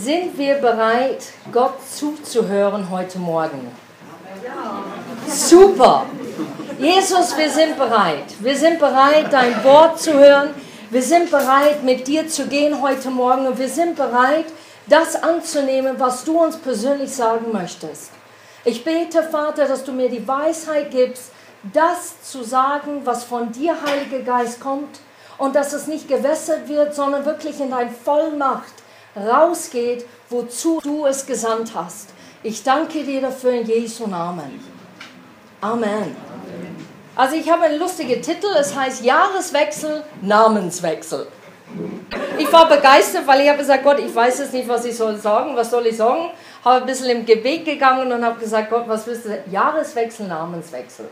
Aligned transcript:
Sind 0.00 0.38
wir 0.38 0.54
bereit, 0.56 1.24
Gott 1.50 1.74
zuzuhören 1.92 2.88
heute 2.88 3.18
Morgen? 3.18 3.72
Super. 5.26 6.06
Jesus, 6.78 7.36
wir 7.36 7.50
sind 7.50 7.76
bereit. 7.76 8.26
Wir 8.38 8.56
sind 8.56 8.78
bereit, 8.78 9.26
dein 9.32 9.64
Wort 9.64 10.00
zu 10.00 10.12
hören. 10.12 10.50
Wir 10.90 11.02
sind 11.02 11.32
bereit, 11.32 11.82
mit 11.82 12.06
dir 12.06 12.28
zu 12.28 12.46
gehen 12.46 12.80
heute 12.80 13.10
Morgen. 13.10 13.48
Und 13.48 13.58
wir 13.58 13.68
sind 13.68 13.96
bereit, 13.96 14.46
das 14.86 15.20
anzunehmen, 15.20 15.96
was 15.98 16.22
du 16.22 16.38
uns 16.38 16.56
persönlich 16.56 17.12
sagen 17.12 17.46
möchtest. 17.52 18.12
Ich 18.64 18.84
bete, 18.84 19.24
Vater, 19.24 19.66
dass 19.66 19.82
du 19.82 19.90
mir 19.90 20.08
die 20.08 20.26
Weisheit 20.28 20.92
gibst, 20.92 21.32
das 21.72 22.22
zu 22.22 22.44
sagen, 22.44 23.00
was 23.04 23.24
von 23.24 23.50
dir, 23.50 23.74
Heiliger 23.84 24.20
Geist, 24.20 24.60
kommt. 24.60 25.00
Und 25.38 25.56
dass 25.56 25.72
es 25.72 25.88
nicht 25.88 26.06
gewässert 26.06 26.68
wird, 26.68 26.94
sondern 26.94 27.24
wirklich 27.24 27.58
in 27.58 27.70
dein 27.70 27.90
Vollmacht 27.90 28.77
rausgeht, 29.26 30.06
wozu 30.30 30.80
du 30.82 31.06
es 31.06 31.26
gesandt 31.26 31.72
hast. 31.74 32.10
Ich 32.42 32.62
danke 32.62 33.02
dir 33.02 33.20
dafür 33.20 33.52
in 33.52 33.66
Jesu 33.66 34.06
Namen. 34.06 34.64
Amen. 35.60 36.16
Also 37.16 37.34
ich 37.34 37.50
habe 37.50 37.64
einen 37.64 37.80
lustigen 37.80 38.22
Titel, 38.22 38.46
es 38.58 38.76
heißt 38.76 39.04
Jahreswechsel, 39.04 40.04
Namenswechsel. 40.22 41.26
Ich 42.38 42.52
war 42.52 42.68
begeistert, 42.68 43.26
weil 43.26 43.40
ich 43.40 43.48
habe 43.48 43.58
gesagt, 43.58 43.82
Gott, 43.82 43.98
ich 43.98 44.14
weiß 44.14 44.38
jetzt 44.38 44.52
nicht, 44.52 44.68
was 44.68 44.84
ich 44.84 44.96
soll 44.96 45.16
sagen, 45.16 45.56
was 45.56 45.70
soll 45.70 45.86
ich 45.86 45.96
sagen? 45.96 46.30
Habe 46.64 46.76
ein 46.76 46.86
bisschen 46.86 47.10
im 47.10 47.26
Gebet 47.26 47.64
gegangen 47.64 48.10
und 48.12 48.24
habe 48.24 48.38
gesagt, 48.38 48.70
Gott, 48.70 48.84
was 48.86 49.06
willst 49.06 49.24
du? 49.24 49.42
Jahreswechsel, 49.50 50.28
Namenswechsel. 50.28 51.08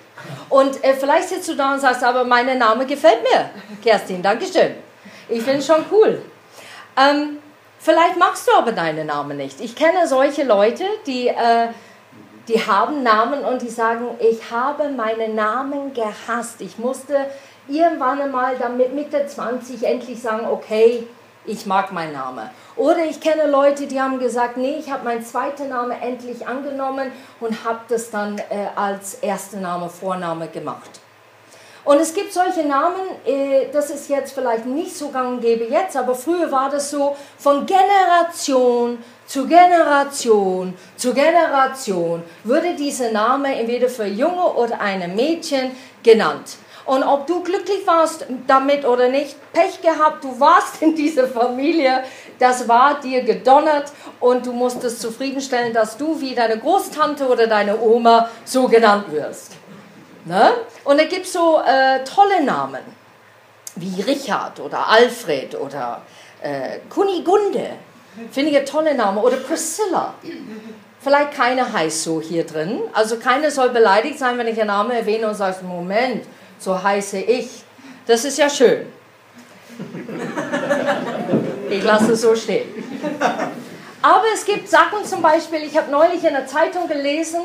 Und 0.48 0.82
äh, 0.82 0.94
vielleicht 0.94 1.28
sitzt 1.28 1.48
du 1.48 1.54
da 1.54 1.74
und 1.74 1.80
sagst, 1.80 2.02
aber 2.04 2.24
mein 2.24 2.56
Name 2.56 2.86
gefällt 2.86 3.22
mir. 3.22 3.50
Kerstin, 3.82 4.22
Dankeschön. 4.22 4.76
Ich 5.28 5.42
finde 5.42 5.58
es 5.58 5.66
schon 5.66 5.84
cool. 5.90 6.22
Ähm, 6.96 7.38
vielleicht 7.86 8.18
magst 8.18 8.46
du 8.48 8.52
aber 8.52 8.72
deinen 8.72 9.06
Namen 9.06 9.36
nicht. 9.36 9.60
Ich 9.60 9.74
kenne 9.74 10.06
solche 10.06 10.44
Leute, 10.44 10.84
die... 11.06 11.28
Äh, 11.28 11.68
die 12.48 12.64
haben 12.64 13.02
Namen 13.02 13.44
und 13.44 13.60
die 13.60 13.68
sagen, 13.68 14.06
ich 14.20 14.52
habe 14.52 14.88
meinen 14.90 15.34
Namen 15.34 15.92
gehasst. 15.92 16.60
Ich 16.60 16.78
musste 16.78 17.26
irgendwann 17.66 18.22
einmal 18.22 18.56
damit 18.56 18.94
Mitte 18.94 19.26
20 19.26 19.82
endlich 19.82 20.22
sagen, 20.22 20.46
okay, 20.46 21.08
ich 21.44 21.66
mag 21.66 21.90
meinen 21.92 22.12
Namen. 22.12 22.48
Oder 22.76 23.04
ich 23.04 23.20
kenne 23.20 23.50
Leute, 23.50 23.86
die 23.86 24.00
haben 24.00 24.18
gesagt, 24.18 24.56
nee, 24.56 24.76
ich 24.78 24.90
habe 24.90 25.04
meinen 25.04 25.24
zweiten 25.24 25.70
Namen 25.70 26.00
endlich 26.00 26.46
angenommen 26.46 27.10
und 27.40 27.64
habe 27.64 27.80
das 27.88 28.10
dann 28.10 28.38
äh, 28.38 28.68
als 28.76 29.14
erster 29.14 29.58
Name, 29.58 29.88
Vorname 29.88 30.48
gemacht. 30.48 31.00
Und 31.86 32.00
es 32.00 32.12
gibt 32.12 32.32
solche 32.32 32.64
Namen, 32.66 33.00
äh, 33.24 33.68
das 33.72 33.90
ist 33.90 34.08
jetzt 34.08 34.32
vielleicht 34.32 34.66
nicht 34.66 34.94
so 34.96 35.08
gang 35.10 35.34
und 35.34 35.40
gäbe 35.40 35.66
jetzt, 35.66 35.96
aber 35.96 36.16
früher 36.16 36.50
war 36.50 36.68
das 36.68 36.90
so, 36.90 37.16
von 37.38 37.64
Generation 37.64 38.98
zu 39.24 39.46
Generation 39.46 40.74
zu 40.96 41.14
Generation 41.14 42.24
würde 42.42 42.74
dieser 42.74 43.12
Name 43.12 43.54
entweder 43.54 43.88
für 43.88 44.06
Junge 44.06 44.52
oder 44.54 44.80
eine 44.80 45.06
Mädchen 45.06 45.70
genannt. 46.02 46.56
Und 46.86 47.04
ob 47.04 47.28
du 47.28 47.44
glücklich 47.44 47.86
warst 47.86 48.26
damit 48.48 48.84
oder 48.84 49.08
nicht, 49.08 49.36
Pech 49.52 49.80
gehabt, 49.80 50.24
du 50.24 50.40
warst 50.40 50.82
in 50.82 50.96
dieser 50.96 51.28
Familie, 51.28 52.02
das 52.40 52.66
war 52.66 53.00
dir 53.00 53.22
gedonnert 53.22 53.92
und 54.18 54.44
du 54.44 54.52
musstest 54.52 55.00
zufriedenstellen, 55.00 55.72
dass 55.72 55.96
du 55.96 56.20
wie 56.20 56.34
deine 56.34 56.58
Großtante 56.58 57.28
oder 57.28 57.46
deine 57.46 57.80
Oma 57.80 58.28
so 58.44 58.66
genannt 58.66 59.04
wirst. 59.12 59.52
Ne? 60.26 60.54
Und 60.82 60.98
es 60.98 61.08
gibt 61.08 61.26
so 61.26 61.60
äh, 61.64 62.02
tolle 62.02 62.42
Namen, 62.44 62.82
wie 63.76 64.02
Richard 64.02 64.58
oder 64.58 64.88
Alfred 64.88 65.54
oder 65.54 66.02
äh, 66.42 66.80
Kunigunde. 66.90 67.70
Finde 68.32 68.50
ich 68.50 68.58
ein 68.58 68.66
toller 68.66 68.94
Name. 68.94 69.20
Oder 69.20 69.36
Priscilla. 69.36 70.14
Vielleicht 71.00 71.32
keine 71.32 71.72
heißt 71.72 72.02
so 72.02 72.20
hier 72.20 72.44
drin. 72.44 72.80
Also 72.92 73.18
keiner 73.18 73.52
soll 73.52 73.70
beleidigt 73.70 74.18
sein, 74.18 74.36
wenn 74.36 74.48
ich 74.48 74.58
einen 74.58 74.68
Namen 74.68 74.90
erwähne 74.90 75.28
und 75.28 75.34
sage, 75.34 75.64
Moment, 75.64 76.24
so 76.58 76.82
heiße 76.82 77.18
ich. 77.18 77.62
Das 78.06 78.24
ist 78.24 78.36
ja 78.38 78.50
schön. 78.50 78.86
Ich 81.70 81.84
lasse 81.84 82.12
es 82.12 82.22
so 82.22 82.34
stehen. 82.34 82.68
Aber 84.02 84.24
es 84.34 84.44
gibt 84.44 84.68
Sachen 84.68 85.04
zum 85.04 85.22
Beispiel, 85.22 85.62
ich 85.62 85.76
habe 85.76 85.90
neulich 85.90 86.24
in 86.24 86.32
der 86.32 86.46
Zeitung 86.46 86.88
gelesen, 86.88 87.42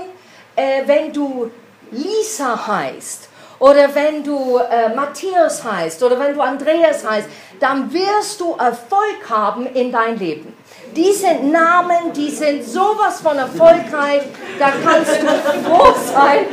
äh, 0.55 0.83
wenn 0.85 1.11
du 1.11 1.51
Lisa 1.91 2.67
heißt 2.67 3.29
oder 3.59 3.93
wenn 3.93 4.23
du 4.23 4.57
äh, 4.57 4.93
Matthias 4.95 5.63
heißt 5.63 6.01
oder 6.01 6.19
wenn 6.19 6.33
du 6.33 6.41
Andreas 6.41 7.07
heißt, 7.07 7.27
dann 7.59 7.93
wirst 7.93 8.39
du 8.39 8.55
Erfolg 8.55 9.29
haben 9.29 9.67
in 9.67 9.91
dein 9.91 10.17
Leben. 10.17 10.55
Diese 10.95 11.35
Namen, 11.35 12.11
die 12.15 12.31
sind 12.31 12.63
sowas 12.63 13.21
von 13.21 13.37
erfolgreich, 13.37 14.23
da 14.57 14.71
kannst 14.83 15.21
du 15.21 15.27
froh 15.63 15.93
sein, 16.11 16.45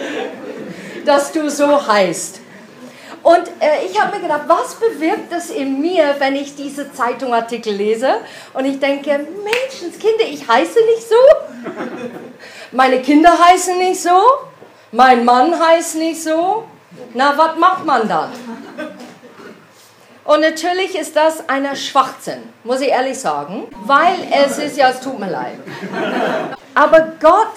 dass 1.07 1.33
du 1.33 1.49
so 1.51 1.87
heißt. 1.87 2.41
Und 3.23 3.49
äh, 3.59 3.87
ich 3.91 4.01
habe 4.01 4.17
mir 4.17 4.23
gedacht, 4.23 4.43
was 4.47 4.75
bewirkt 4.75 5.33
es 5.33 5.51
in 5.51 5.81
mir, 5.81 6.15
wenn 6.19 6.37
ich 6.37 6.55
diese 6.55 6.93
Zeitungartikel 6.93 7.73
lese? 7.73 8.21
Und 8.53 8.65
ich 8.65 8.79
denke, 8.79 9.11
Menschenskinder, 9.11 10.25
ich 10.29 10.47
heiße 10.47 10.79
nicht 10.85 11.09
so. 11.09 11.71
Meine 12.73 13.01
Kinder 13.01 13.33
heißen 13.39 13.79
nicht 13.79 14.01
so. 14.01 14.21
Mein 14.93 15.25
Mann 15.25 15.55
heißt 15.59 15.97
nicht 15.97 16.23
so. 16.23 16.65
Na, 17.13 17.37
was 17.37 17.59
macht 17.59 17.85
man 17.85 18.09
dann? 18.09 18.31
Und 20.25 20.41
natürlich 20.41 20.95
ist 20.99 21.15
das 21.17 21.49
einer 21.49 21.77
Schwachsinn, 21.77 22.43
muss 22.65 22.81
ich 22.81 22.89
ehrlich 22.89 23.19
sagen, 23.19 23.67
weil 23.85 24.17
es 24.31 24.59
ist 24.59 24.77
ja, 24.77 24.91
es 24.91 25.01
tut 25.01 25.19
mir 25.19 25.31
leid. 25.31 25.59
Aber 26.75 27.13
Gott 27.21 27.55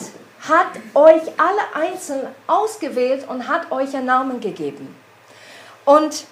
hat 0.48 0.68
euch 0.94 1.22
alle 1.38 1.88
einzeln 1.88 2.28
ausgewählt 2.48 3.26
und 3.28 3.48
hat 3.48 3.72
euch 3.72 3.96
einen 3.96 4.06
Namen 4.06 4.40
gegeben. 4.40 4.96
Und 5.86 6.26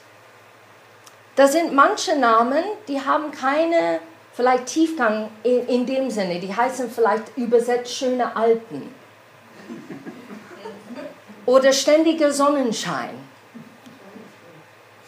da 1.35 1.47
sind 1.47 1.73
manche 1.73 2.17
Namen, 2.17 2.63
die 2.87 3.01
haben 3.01 3.31
keine 3.31 3.99
vielleicht 4.33 4.67
Tiefgang 4.67 5.29
in, 5.43 5.67
in 5.67 5.85
dem 5.85 6.09
Sinne, 6.09 6.39
die 6.39 6.53
heißen 6.53 6.89
vielleicht 6.89 7.37
übersetzt 7.37 7.93
schöne 7.93 8.35
Alpen 8.35 8.93
oder 11.49 11.73
ständiger 11.73 12.31
Sonnenschein 12.31 13.09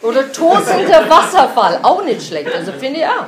oder 0.02 0.32
tosender 0.32 1.08
Wasserfall, 1.08 1.78
auch 1.82 2.02
nicht 2.02 2.26
schlecht, 2.26 2.52
also 2.52 2.72
finde 2.72 2.98
ich 2.98 3.06
auch. 3.06 3.26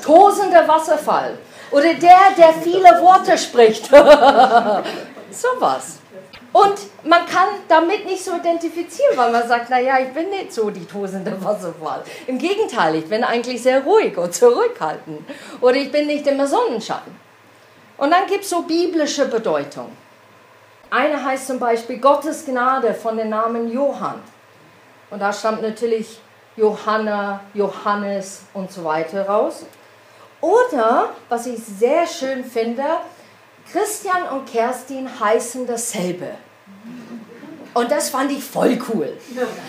Tosender 0.00 0.68
Wasserfall. 0.68 1.36
Oder 1.72 1.94
der, 1.94 2.20
der 2.38 2.52
viele 2.62 2.90
Worte 3.02 3.36
spricht. 3.36 3.86
Sowas. 5.30 5.98
Und 6.52 6.78
man 7.02 7.26
kann 7.26 7.48
damit 7.66 8.06
nicht 8.06 8.24
so 8.24 8.36
identifizieren, 8.36 9.16
weil 9.16 9.32
man 9.32 9.48
sagt, 9.48 9.70
naja, 9.70 9.98
ich 9.98 10.12
bin 10.12 10.30
nicht 10.30 10.52
so 10.52 10.70
die 10.70 10.84
tosende 10.84 11.32
Wasserfall. 11.44 12.04
Im 12.28 12.38
Gegenteil, 12.38 12.94
ich 12.96 13.06
bin 13.06 13.24
eigentlich 13.24 13.62
sehr 13.62 13.82
ruhig 13.82 14.16
und 14.16 14.32
zurückhaltend. 14.32 15.28
Oder 15.60 15.76
ich 15.76 15.90
bin 15.90 16.06
nicht 16.06 16.26
immer 16.28 16.46
Sonnenschein. 16.46 17.16
Und 17.98 18.12
dann 18.12 18.26
gibt 18.28 18.44
es 18.44 18.50
so 18.50 18.62
biblische 18.62 19.26
Bedeutung. 19.26 19.90
Eine 20.90 21.24
heißt 21.24 21.46
zum 21.46 21.60
Beispiel 21.60 21.98
Gottes 21.98 22.44
Gnade 22.44 22.94
von 22.94 23.16
dem 23.16 23.28
Namen 23.28 23.70
Johann. 23.70 24.20
Und 25.10 25.20
da 25.20 25.32
stammt 25.32 25.62
natürlich 25.62 26.20
Johanna, 26.56 27.40
Johannes 27.54 28.42
und 28.52 28.72
so 28.72 28.84
weiter 28.84 29.26
raus. 29.26 29.64
Oder, 30.40 31.10
was 31.28 31.46
ich 31.46 31.62
sehr 31.64 32.06
schön 32.06 32.44
finde, 32.44 32.82
Christian 33.70 34.24
und 34.32 34.50
Kerstin 34.50 35.08
heißen 35.20 35.66
dasselbe. 35.66 36.30
Und 37.72 37.90
das 37.92 38.10
fand 38.10 38.32
ich 38.32 38.42
voll 38.42 38.76
cool. 38.92 39.16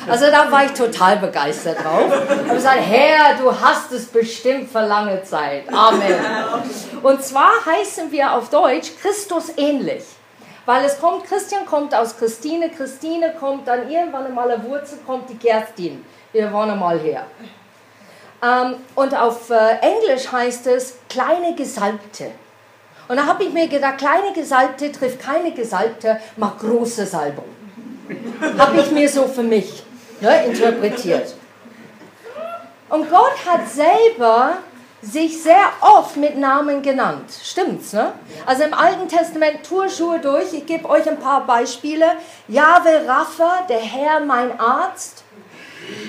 Also 0.09 0.25
da 0.31 0.51
war 0.51 0.65
ich 0.65 0.71
total 0.71 1.17
begeistert 1.17 1.83
drauf. 1.83 2.11
Ich 2.11 2.39
habe 2.39 2.55
gesagt, 2.55 2.79
Herr, 2.81 3.35
du 3.37 3.61
hast 3.61 3.91
es 3.91 4.07
bestimmt 4.07 4.71
für 4.71 4.81
lange 4.81 5.21
Zeit. 5.23 5.71
Amen. 5.71 6.15
Und 7.03 7.23
zwar 7.23 7.51
heißen 7.63 8.11
wir 8.11 8.33
auf 8.33 8.49
Deutsch 8.49 8.91
Christus 8.99 9.51
ähnlich. 9.55 10.03
Weil 10.65 10.85
es 10.85 10.99
kommt, 10.99 11.25
Christian 11.25 11.65
kommt 11.65 11.95
aus 11.95 12.17
Christine, 12.17 12.69
Christine 12.69 13.33
kommt 13.39 13.67
dann 13.67 13.89
irgendwann 13.89 14.27
einmal 14.27 14.51
eine 14.51 14.63
Wurzel, 14.63 14.99
kommt 15.05 15.29
die 15.29 15.37
Kerstin. 15.37 16.05
Wir 16.31 16.51
wollen 16.51 16.77
mal 16.79 16.99
her. 16.99 17.25
Ähm, 18.43 18.75
und 18.95 19.15
auf 19.15 19.49
äh, 19.49 19.77
Englisch 19.81 20.31
heißt 20.31 20.67
es 20.67 20.97
kleine 21.09 21.55
Gesalbte. 21.55 22.31
Und 23.07 23.17
da 23.17 23.25
habe 23.25 23.43
ich 23.43 23.51
mir 23.51 23.67
gedacht, 23.67 23.97
kleine 23.97 24.33
Gesalbte 24.33 24.91
trifft 24.91 25.19
keine 25.19 25.51
Gesalbte, 25.51 26.19
macht 26.37 26.59
große 26.59 27.05
Salbung. 27.05 27.45
habe 28.57 28.79
ich 28.79 28.91
mir 28.91 29.09
so 29.09 29.27
für 29.27 29.43
mich 29.43 29.83
ne, 30.21 30.45
interpretiert. 30.45 31.35
Und 32.89 33.09
Gott 33.09 33.35
hat 33.45 33.67
selber 33.69 34.57
sich 35.01 35.41
sehr 35.41 35.71
oft 35.81 36.15
mit 36.17 36.37
Namen 36.37 36.81
genannt. 36.81 37.31
Stimmt's, 37.43 37.93
ne? 37.93 38.13
Also 38.45 38.63
im 38.63 38.73
Alten 38.73 39.07
Testament 39.07 39.63
Turschuhe 39.63 40.19
durch. 40.19 40.53
Ich 40.53 40.65
gebe 40.65 40.87
euch 40.87 41.09
ein 41.09 41.19
paar 41.19 41.45
Beispiele. 41.45 42.05
Jahwe 42.47 43.07
Rapha, 43.07 43.65
der 43.67 43.79
Herr 43.79 44.19
mein 44.19 44.59
Arzt. 44.59 45.23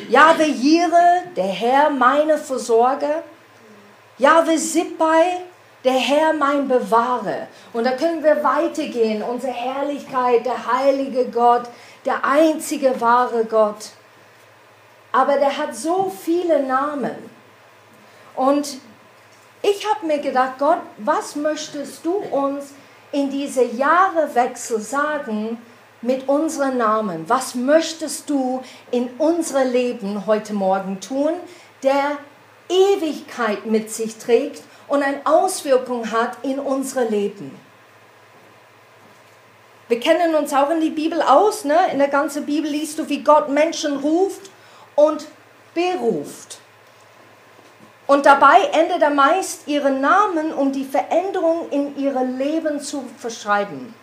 Jahwe 0.09 0.44
Jire, 0.44 1.23
der 1.35 1.44
Herr 1.44 1.91
meine 1.91 2.37
Versorger. 2.37 3.23
Jahwe 4.19 4.59
Sippai, 4.59 5.41
der 5.85 5.95
Herr 5.95 6.35
mein 6.35 6.69
Bewahre. 6.69 7.49
Und 7.73 7.85
da 7.85 7.93
können 7.93 8.23
wir 8.23 8.45
weitergehen. 8.45 9.23
Unsere 9.23 9.53
Herrlichkeit, 9.53 10.45
der 10.45 10.67
heilige 10.71 11.27
Gott, 11.31 11.62
der 12.05 12.23
einzige 12.25 13.00
wahre 13.00 13.45
Gott. 13.47 13.91
Aber 15.12 15.38
der 15.38 15.56
hat 15.56 15.75
so 15.75 16.12
viele 16.25 16.62
Namen. 16.62 17.31
Und 18.37 18.79
ich 19.62 19.87
habe 19.88 20.06
mir 20.06 20.19
gedacht, 20.19 20.58
Gott, 20.58 20.79
was 20.99 21.37
möchtest 21.37 22.05
du 22.05 22.14
uns 22.17 22.73
in 23.12 23.31
diese 23.31 23.64
Jahrewechsel 23.64 24.81
sagen 24.81 25.58
mit 26.00 26.29
unseren 26.29 26.79
Namen? 26.79 27.29
Was 27.29 27.55
möchtest 27.55 28.29
du 28.29 28.62
in 28.90 29.11
unser 29.19 29.64
Leben 29.64 30.26
heute 30.26 30.55
Morgen 30.55 31.00
tun, 31.00 31.32
der 31.82 32.19
Ewigkeit 32.69 33.67
mit 33.67 33.90
sich 33.90 34.17
trägt 34.17 34.62
und 34.88 35.02
eine 35.02 35.20
Auswirkung 35.25 36.11
hat 36.11 36.38
in 36.43 36.58
unser 36.58 37.05
Leben? 37.05 37.56
Wir 39.93 40.00
kennen 40.00 40.35
uns 40.35 40.55
auch 40.55 40.70
in 40.70 40.81
die 40.81 40.88
Bibel 40.88 41.20
aus. 41.20 41.64
Ne? 41.67 41.76
In 41.93 41.99
der 41.99 42.08
ganzen 42.08 42.46
Bibel 42.46 42.70
liest 42.70 42.99
du, 42.99 43.08
wie 43.11 43.23
Gott 43.23 43.50
Menschen 43.50 43.99
ruft 43.99 44.50
und 44.94 45.26
beruft. 45.75 46.62
Und 48.06 48.26
dabei 48.26 48.64
ändert 48.72 49.02
er 49.02 49.10
meist 49.10 49.69
ihren 49.69 50.00
Namen, 50.00 50.52
um 50.52 50.72
die 50.72 50.84
Veränderung 50.84 51.70
in 51.70 51.96
ihrem 51.96 52.37
Leben 52.37 52.81
zu 52.81 53.04
verschreiben. 53.19 53.94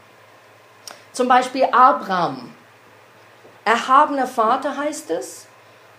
Zum 1.12 1.28
Beispiel 1.28 1.66
Abraham. 1.72 2.54
Erhabener 3.66 4.28
Vater 4.28 4.78
heißt 4.78 5.12
es. 5.12 5.48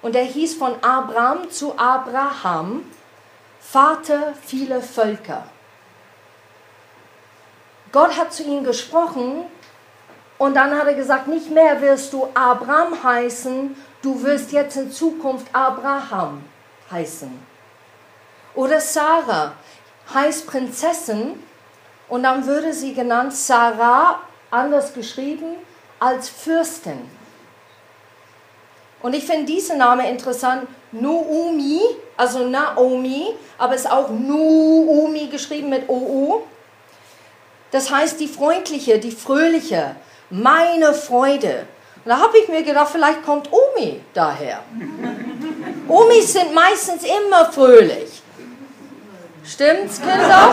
Und 0.02 0.16
er 0.16 0.24
hieß 0.24 0.56
von 0.56 0.82
Abraham 0.82 1.50
zu 1.50 1.78
Abraham, 1.78 2.84
Vater 3.60 4.32
vieler 4.44 4.80
Völker. 4.80 5.44
Gott 7.92 8.16
hat 8.16 8.32
zu 8.32 8.42
ihm 8.42 8.64
gesprochen 8.64 9.44
und 10.38 10.54
dann 10.54 10.76
hat 10.76 10.86
er 10.86 10.94
gesagt, 10.94 11.28
nicht 11.28 11.50
mehr 11.50 11.80
wirst 11.82 12.12
du 12.12 12.28
Abraham 12.34 13.02
heißen, 13.02 13.76
du 14.00 14.22
wirst 14.22 14.52
jetzt 14.52 14.76
in 14.76 14.90
Zukunft 14.90 15.46
Abraham 15.52 16.42
heißen. 16.90 17.49
Oder 18.54 18.80
Sarah 18.80 19.52
heißt 20.12 20.46
Prinzessin 20.46 21.42
und 22.08 22.22
dann 22.24 22.46
würde 22.46 22.72
sie 22.72 22.94
genannt 22.94 23.34
Sarah, 23.34 24.20
anders 24.50 24.92
geschrieben, 24.92 25.56
als 26.00 26.28
Fürstin. 26.28 26.98
Und 29.02 29.14
ich 29.14 29.24
finde 29.24 29.46
diesen 29.46 29.78
Namen 29.78 30.04
interessant, 30.04 30.66
Nuumi, 30.92 31.80
also 32.16 32.46
Naomi, 32.46 33.34
aber 33.56 33.74
es 33.74 33.82
ist 33.82 33.90
auch 33.90 34.10
Nuumi 34.10 35.28
geschrieben 35.28 35.70
mit 35.70 35.88
OU. 35.88 36.42
Das 37.70 37.90
heißt 37.90 38.18
die 38.18 38.26
freundliche, 38.26 38.98
die 38.98 39.12
fröhliche, 39.12 39.94
meine 40.28 40.92
Freude. 40.92 41.66
Und 42.04 42.10
da 42.10 42.18
habe 42.18 42.38
ich 42.38 42.48
mir 42.48 42.62
gedacht, 42.62 42.88
vielleicht 42.90 43.24
kommt 43.24 43.48
Omi 43.52 44.00
daher. 44.12 44.60
Omis 45.88 46.32
sind 46.32 46.54
meistens 46.54 47.04
immer 47.04 47.52
fröhlich. 47.52 48.19
Stimmt's, 49.52 50.00
Kinder? 50.00 50.52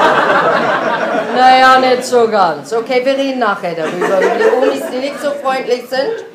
naja, 1.36 1.80
nicht 1.80 2.04
so 2.04 2.28
ganz. 2.28 2.74
Okay, 2.74 3.06
wir 3.06 3.18
reden 3.18 3.40
nachher 3.40 3.76
darüber, 3.76 4.20
über 4.20 4.36
die 4.38 4.66
Omis, 4.68 4.84
die 4.92 4.98
nicht 4.98 5.22
so 5.22 5.32
freundlich 5.32 5.88
sind. 5.88 6.26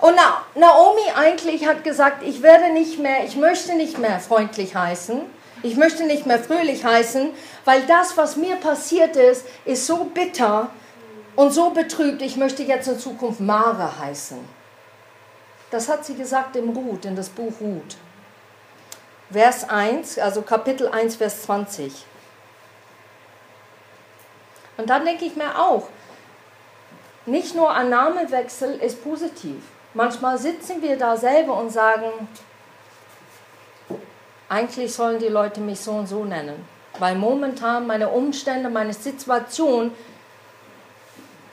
Und 0.00 0.14
Naomi 0.54 1.00
eigentlich 1.16 1.66
hat 1.66 1.82
gesagt, 1.82 2.22
ich 2.22 2.42
werde 2.42 2.72
nicht 2.72 2.98
mehr, 2.98 3.24
ich 3.24 3.36
möchte 3.36 3.74
nicht 3.74 3.98
mehr 3.98 4.20
freundlich 4.20 4.74
heißen, 4.74 5.22
ich 5.62 5.76
möchte 5.76 6.04
nicht 6.04 6.26
mehr 6.26 6.38
fröhlich 6.38 6.84
heißen, 6.84 7.30
weil 7.64 7.82
das, 7.86 8.16
was 8.16 8.36
mir 8.36 8.56
passiert 8.56 9.16
ist, 9.16 9.44
ist 9.64 9.86
so 9.86 10.04
bitter, 10.04 10.70
und 11.38 11.52
so 11.52 11.70
betrübt, 11.70 12.20
ich 12.20 12.36
möchte 12.36 12.64
jetzt 12.64 12.88
in 12.88 12.98
Zukunft 12.98 13.38
Mara 13.38 13.92
heißen. 14.00 14.38
Das 15.70 15.88
hat 15.88 16.04
sie 16.04 16.16
gesagt 16.16 16.56
im 16.56 16.70
Ruth, 16.70 17.04
in 17.04 17.14
das 17.14 17.28
Buch 17.28 17.52
Ruth. 17.60 17.96
Vers 19.30 19.68
1, 19.68 20.18
also 20.18 20.42
Kapitel 20.42 20.88
1, 20.88 21.16
Vers 21.16 21.42
20. 21.42 21.92
Und 24.78 24.88
dann 24.88 25.04
denke 25.04 25.26
ich 25.26 25.36
mir 25.36 25.58
auch, 25.58 25.88
nicht 27.26 27.54
nur 27.54 27.70
ein 27.70 27.90
Namewechsel 27.90 28.76
ist 28.76 29.04
positiv. 29.04 29.56
Manchmal 29.92 30.38
sitzen 30.38 30.80
wir 30.80 30.96
da 30.96 31.16
selber 31.16 31.58
und 31.58 31.70
sagen, 31.70 32.28
eigentlich 34.48 34.94
sollen 34.94 35.18
die 35.18 35.28
Leute 35.28 35.60
mich 35.60 35.80
so 35.80 35.92
und 35.92 36.06
so 36.06 36.24
nennen, 36.24 36.66
weil 36.98 37.14
momentan 37.14 37.86
meine 37.86 38.08
Umstände, 38.08 38.70
meine 38.70 38.94
Situation 38.94 39.92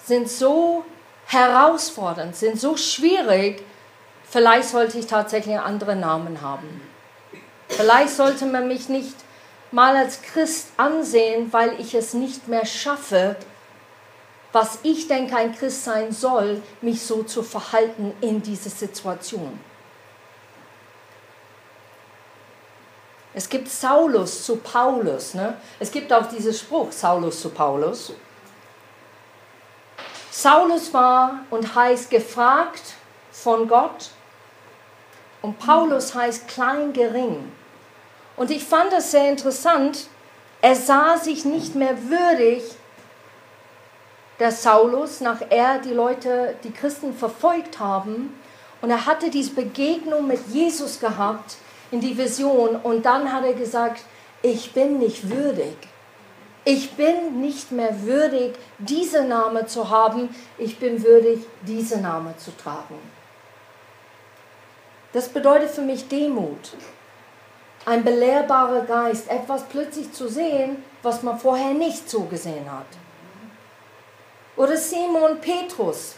sind 0.02 0.30
so 0.30 0.86
herausfordernd, 1.26 2.36
sind 2.36 2.60
so 2.60 2.78
schwierig, 2.78 3.64
vielleicht 4.30 4.70
sollte 4.70 4.98
ich 4.98 5.08
tatsächlich 5.08 5.56
einen 5.56 5.66
anderen 5.66 6.00
Namen 6.00 6.42
haben. 6.42 6.95
Vielleicht 7.68 8.14
sollte 8.14 8.46
man 8.46 8.68
mich 8.68 8.90
nicht 8.90 9.16
mal 9.72 9.96
als 9.96 10.22
Christ 10.22 10.70
ansehen, 10.78 11.52
weil 11.52 11.80
ich 11.80 11.94
es 11.94 12.14
nicht 12.14 12.48
mehr 12.48 12.66
schaffe, 12.66 13.36
was 14.52 14.80
ich 14.84 15.08
denke, 15.08 15.36
ein 15.36 15.54
Christ 15.54 15.84
sein 15.84 16.14
soll, 16.14 16.62
mich 16.82 17.02
so 17.02 17.24
zu 17.24 17.44
verhalten 17.44 18.14
in 18.22 18.42
dieser 18.42 18.70
Situation. 18.70 19.60
Es 23.34 23.50
gibt 23.50 23.68
Saulus 23.68 24.46
zu 24.46 24.56
Paulus. 24.56 25.34
Ne? 25.34 25.58
Es 25.78 25.92
gibt 25.92 26.14
auch 26.14 26.26
diesen 26.28 26.54
Spruch, 26.54 26.90
Saulus 26.94 27.42
zu 27.42 27.50
Paulus. 27.50 28.14
Saulus 30.32 30.94
war 30.94 31.42
und 31.50 31.76
heißt 31.76 32.10
gefragt 32.10 32.94
von 33.34 33.68
Gott 33.68 34.10
und 35.46 35.60
Paulus 35.60 36.16
heißt 36.16 36.48
klein 36.48 36.92
gering. 36.92 37.52
Und 38.36 38.52
ich 38.52 38.64
fand 38.64 38.92
das 38.92 39.12
sehr 39.12 39.30
interessant. 39.30 40.08
Er 40.62 40.76
sah 40.76 41.18
sich 41.18 41.46
nicht 41.46 41.76
mehr 41.76 41.96
würdig, 42.10 42.64
der 44.40 44.52
Saulus, 44.52 45.22
nach 45.22 45.42
er 45.50 45.80
die 45.80 45.94
Leute, 45.94 46.56
die 46.64 46.72
Christen 46.72 47.14
verfolgt 47.14 47.80
haben. 47.80 48.34
Und 48.82 48.90
er 48.90 49.06
hatte 49.06 49.30
diese 49.30 49.52
Begegnung 49.52 50.28
mit 50.28 50.48
Jesus 50.48 51.00
gehabt 51.00 51.58
in 51.92 52.02
die 52.02 52.18
Vision. 52.18 52.76
Und 52.76 53.06
dann 53.06 53.32
hat 53.32 53.46
er 53.46 53.54
gesagt, 53.54 54.02
ich 54.42 54.74
bin 54.74 55.00
nicht 55.00 55.30
würdig 55.30 55.78
ich 56.66 56.94
bin 56.94 57.40
nicht 57.40 57.72
mehr 57.72 58.02
würdig, 58.02 58.56
diese 58.80 59.24
Name 59.24 59.68
zu 59.68 59.90
haben, 59.90 60.30
ich 60.58 60.80
bin 60.80 61.04
würdig, 61.04 61.46
diese 61.62 62.02
Name 62.02 62.36
zu 62.38 62.52
tragen. 62.58 62.96
Das 65.16 65.30
bedeutet 65.30 65.70
für 65.70 65.82
mich 65.82 66.10
Demut. 66.10 66.72
Ein 67.86 68.04
belehrbarer 68.04 68.82
Geist, 68.82 69.32
etwas 69.32 69.64
plötzlich 69.64 70.12
zu 70.12 70.28
sehen, 70.28 70.84
was 71.04 71.24
man 71.24 71.40
vorher 71.40 71.74
nicht 71.74 72.10
so 72.10 72.24
gesehen 72.24 72.70
hat. 72.70 72.88
Oder 74.58 74.76
Simon 74.76 75.40
Petrus. 75.40 76.16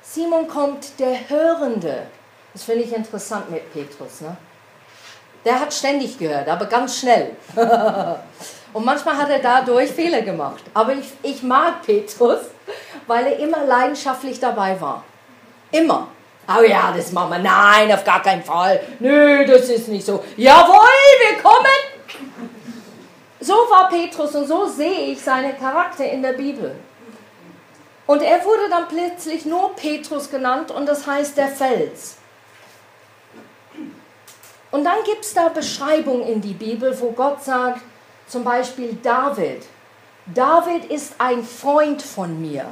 Simon 0.00 0.48
kommt 0.48 0.98
der 0.98 1.28
Hörende. 1.28 2.06
Das 2.54 2.62
finde 2.62 2.84
ich 2.84 2.96
interessant 2.96 3.50
mit 3.50 3.70
Petrus. 3.70 4.22
Ne? 4.22 4.34
Der 5.44 5.60
hat 5.60 5.74
ständig 5.74 6.18
gehört, 6.18 6.48
aber 6.48 6.64
ganz 6.64 6.98
schnell. 6.98 7.36
Und 8.72 8.86
manchmal 8.86 9.18
hat 9.18 9.28
er 9.28 9.40
dadurch 9.40 9.90
Fehler 9.90 10.22
gemacht. 10.22 10.64
Aber 10.72 10.94
ich, 10.94 11.12
ich 11.22 11.42
mag 11.42 11.82
Petrus, 11.82 12.40
weil 13.06 13.26
er 13.26 13.38
immer 13.38 13.66
leidenschaftlich 13.66 14.40
dabei 14.40 14.80
war. 14.80 15.04
Immer. 15.70 16.08
Oh 16.48 16.62
ja, 16.62 16.92
das 16.96 17.12
machen 17.12 17.30
wir. 17.30 17.38
Nein, 17.38 17.92
auf 17.92 18.04
gar 18.04 18.22
keinen 18.22 18.42
Fall. 18.42 18.80
Nö, 19.00 19.44
das 19.44 19.68
ist 19.68 19.88
nicht 19.88 20.06
so. 20.06 20.22
Jawohl, 20.36 20.78
wir 21.28 21.42
kommen. 21.42 21.66
So 23.40 23.52
war 23.52 23.88
Petrus 23.88 24.34
und 24.34 24.46
so 24.46 24.66
sehe 24.66 25.12
ich 25.12 25.20
seinen 25.20 25.58
Charakter 25.58 26.04
in 26.04 26.22
der 26.22 26.32
Bibel. 26.32 26.74
Und 28.06 28.22
er 28.22 28.44
wurde 28.44 28.68
dann 28.70 28.86
plötzlich 28.88 29.44
nur 29.44 29.74
Petrus 29.74 30.30
genannt 30.30 30.70
und 30.70 30.86
das 30.86 31.06
heißt 31.06 31.36
der 31.36 31.48
Fels. 31.48 32.16
Und 34.70 34.84
dann 34.84 35.02
gibt 35.04 35.24
es 35.24 35.34
da 35.34 35.48
Beschreibungen 35.48 36.22
in 36.22 36.40
die 36.40 36.54
Bibel, 36.54 36.98
wo 37.00 37.10
Gott 37.10 37.42
sagt, 37.42 37.80
zum 38.28 38.44
Beispiel 38.44 38.96
David. 39.02 39.64
David 40.26 40.86
ist 40.86 41.14
ein 41.18 41.44
Freund 41.44 42.02
von 42.02 42.40
mir. 42.40 42.66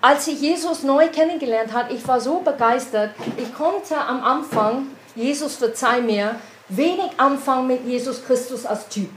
Als 0.00 0.26
ich 0.26 0.40
Jesus 0.40 0.82
neu 0.82 1.08
kennengelernt 1.08 1.72
habe, 1.72 1.92
ich 1.92 2.06
war 2.06 2.20
so 2.20 2.40
begeistert. 2.40 3.10
Ich 3.36 3.54
konnte 3.54 3.96
am 3.96 4.22
Anfang, 4.22 4.88
Jesus 5.14 5.56
verzeih 5.56 6.00
mir, 6.00 6.36
wenig 6.68 7.10
anfangen 7.16 7.66
mit 7.66 7.84
Jesus 7.84 8.24
Christus 8.24 8.66
als 8.66 8.88
Typ. 8.88 9.10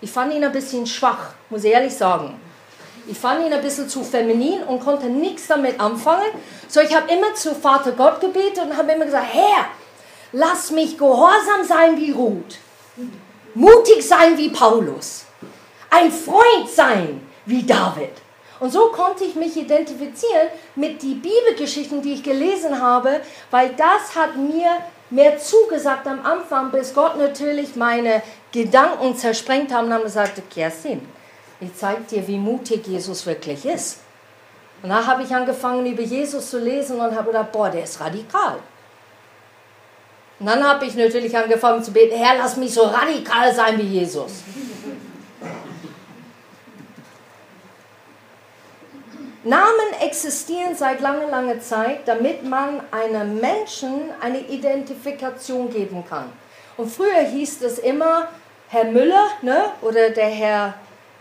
Ich 0.00 0.10
fand 0.10 0.32
ihn 0.34 0.44
ein 0.44 0.52
bisschen 0.52 0.86
schwach, 0.86 1.34
muss 1.50 1.64
ich 1.64 1.72
ehrlich 1.72 1.94
sagen. 1.94 2.40
Ich 3.06 3.18
fand 3.18 3.44
ihn 3.44 3.52
ein 3.52 3.62
bisschen 3.62 3.88
zu 3.88 4.04
feminin 4.04 4.62
und 4.62 4.80
konnte 4.80 5.06
nichts 5.06 5.48
damit 5.48 5.78
anfangen. 5.80 6.30
So, 6.68 6.80
ich 6.80 6.94
habe 6.94 7.12
immer 7.12 7.34
zu 7.34 7.54
Vater 7.54 7.92
Gott 7.92 8.20
gebetet 8.20 8.64
und 8.64 8.76
habe 8.76 8.92
immer 8.92 9.04
gesagt, 9.04 9.26
Herr, 9.32 9.66
lass 10.32 10.70
mich 10.70 10.96
gehorsam 10.96 11.64
sein 11.66 11.96
wie 11.98 12.12
Ruth. 12.12 12.58
mutig 13.54 14.06
sein 14.06 14.36
wie 14.38 14.48
Paulus, 14.50 15.24
ein 15.90 16.10
Freund 16.10 16.68
sein 16.68 17.20
wie 17.44 17.62
David. 17.64 18.12
Und 18.62 18.70
so 18.70 18.92
konnte 18.92 19.24
ich 19.24 19.34
mich 19.34 19.56
identifizieren 19.56 20.46
mit 20.76 21.02
den 21.02 21.20
Bibelgeschichten, 21.20 22.00
die 22.00 22.14
ich 22.14 22.22
gelesen 22.22 22.80
habe, 22.80 23.20
weil 23.50 23.70
das 23.70 24.14
hat 24.14 24.36
mir 24.36 24.68
mehr 25.10 25.36
zugesagt 25.36 26.06
am 26.06 26.24
Anfang, 26.24 26.70
bis 26.70 26.94
Gott 26.94 27.18
natürlich 27.18 27.74
meine 27.74 28.22
Gedanken 28.52 29.16
zersprengt 29.16 29.74
haben 29.74 29.88
und 29.88 29.94
haben 29.94 30.04
gesagt, 30.04 30.40
Kerstin, 30.48 31.00
ich 31.60 31.74
zeige 31.74 32.02
dir, 32.02 32.28
wie 32.28 32.38
mutig 32.38 32.86
Jesus 32.86 33.26
wirklich 33.26 33.66
ist. 33.66 33.98
Und 34.80 34.90
da 34.90 35.04
habe 35.04 35.24
ich 35.24 35.34
angefangen, 35.34 35.84
über 35.84 36.02
Jesus 36.02 36.48
zu 36.48 36.60
lesen 36.60 37.00
und 37.00 37.16
habe 37.16 37.32
gedacht, 37.32 37.50
boah, 37.50 37.68
der 37.68 37.82
ist 37.82 38.00
radikal. 38.00 38.58
Und 40.38 40.46
dann 40.46 40.62
habe 40.62 40.86
ich 40.86 40.94
natürlich 40.94 41.36
angefangen 41.36 41.82
zu 41.82 41.90
beten, 41.90 42.16
Herr, 42.16 42.38
lass 42.38 42.56
mich 42.56 42.72
so 42.72 42.82
radikal 42.82 43.52
sein 43.52 43.76
wie 43.78 43.98
Jesus. 43.98 44.34
Namen 49.44 49.92
existieren 50.00 50.74
seit 50.74 51.00
langer, 51.00 51.26
langer 51.26 51.60
Zeit, 51.60 52.06
damit 52.06 52.44
man 52.44 52.80
einem 52.90 53.40
Menschen 53.40 54.10
eine 54.20 54.40
Identifikation 54.40 55.70
geben 55.70 56.04
kann. 56.08 56.32
Und 56.76 56.90
früher 56.90 57.22
hieß 57.22 57.62
es 57.62 57.78
immer 57.78 58.28
Herr 58.68 58.84
Müller 58.84 59.26
ne? 59.42 59.72
oder 59.82 60.10
der 60.10 60.28
Herr 60.28 60.74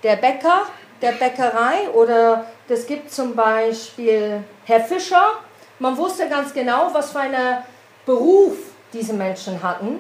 der 0.04 0.16
Bäcker 0.16 0.68
der 1.02 1.14
Bäckerei 1.14 1.90
oder 1.94 2.46
es 2.68 2.86
gibt 2.88 3.12
zum 3.12 3.36
Beispiel 3.36 4.44
Herr 4.64 4.82
Fischer. 4.82 5.40
Man 5.80 5.98
wusste 5.98 6.30
ganz 6.30 6.54
genau, 6.54 6.90
was 6.94 7.12
für 7.12 7.20
einen 7.20 7.58
Beruf 8.06 8.56
diese 8.94 9.14
Menschen 9.14 9.62
hatten. 9.62 10.00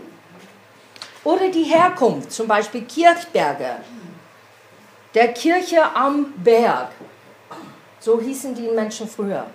Oder 1.23 1.49
die 1.49 1.63
Herkunft, 1.63 2.31
zum 2.31 2.47
Beispiel 2.47 2.83
Kirchberger, 2.83 3.77
der 5.13 5.33
Kirche 5.33 5.83
am 5.93 6.33
Berg. 6.37 6.89
So 8.01 8.19
hießen 8.19 8.55
die 8.55 8.67
Menschen 8.67 9.07
früher. 9.07 9.45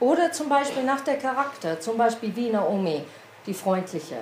Oder 0.00 0.30
zum 0.32 0.48
Beispiel 0.48 0.84
nach 0.84 1.00
der 1.00 1.18
Charakter, 1.18 1.80
zum 1.80 1.98
Beispiel 1.98 2.34
wie 2.34 2.50
Naomi, 2.50 3.04
die 3.44 3.54
freundliche. 3.54 4.18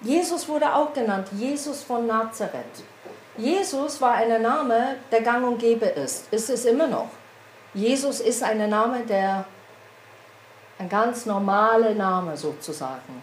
Jesus 0.00 0.48
wurde 0.48 0.72
auch 0.72 0.92
genannt, 0.94 1.28
Jesus 1.32 1.82
von 1.82 2.06
Nazareth. 2.06 2.84
Jesus 3.36 4.00
war 4.00 4.12
ein 4.12 4.40
Name, 4.40 4.96
der 5.10 5.22
gang 5.22 5.44
und 5.46 5.58
gäbe 5.58 5.86
ist. 5.86 6.32
Ist 6.32 6.50
es 6.50 6.64
immer 6.64 6.86
noch. 6.86 7.08
Jesus 7.74 8.20
ist 8.20 8.42
ein 8.42 8.70
Name, 8.70 9.00
der 9.00 9.44
ein 10.78 10.88
ganz 10.88 11.26
normaler 11.26 11.94
Name 11.94 12.36
sozusagen. 12.36 13.22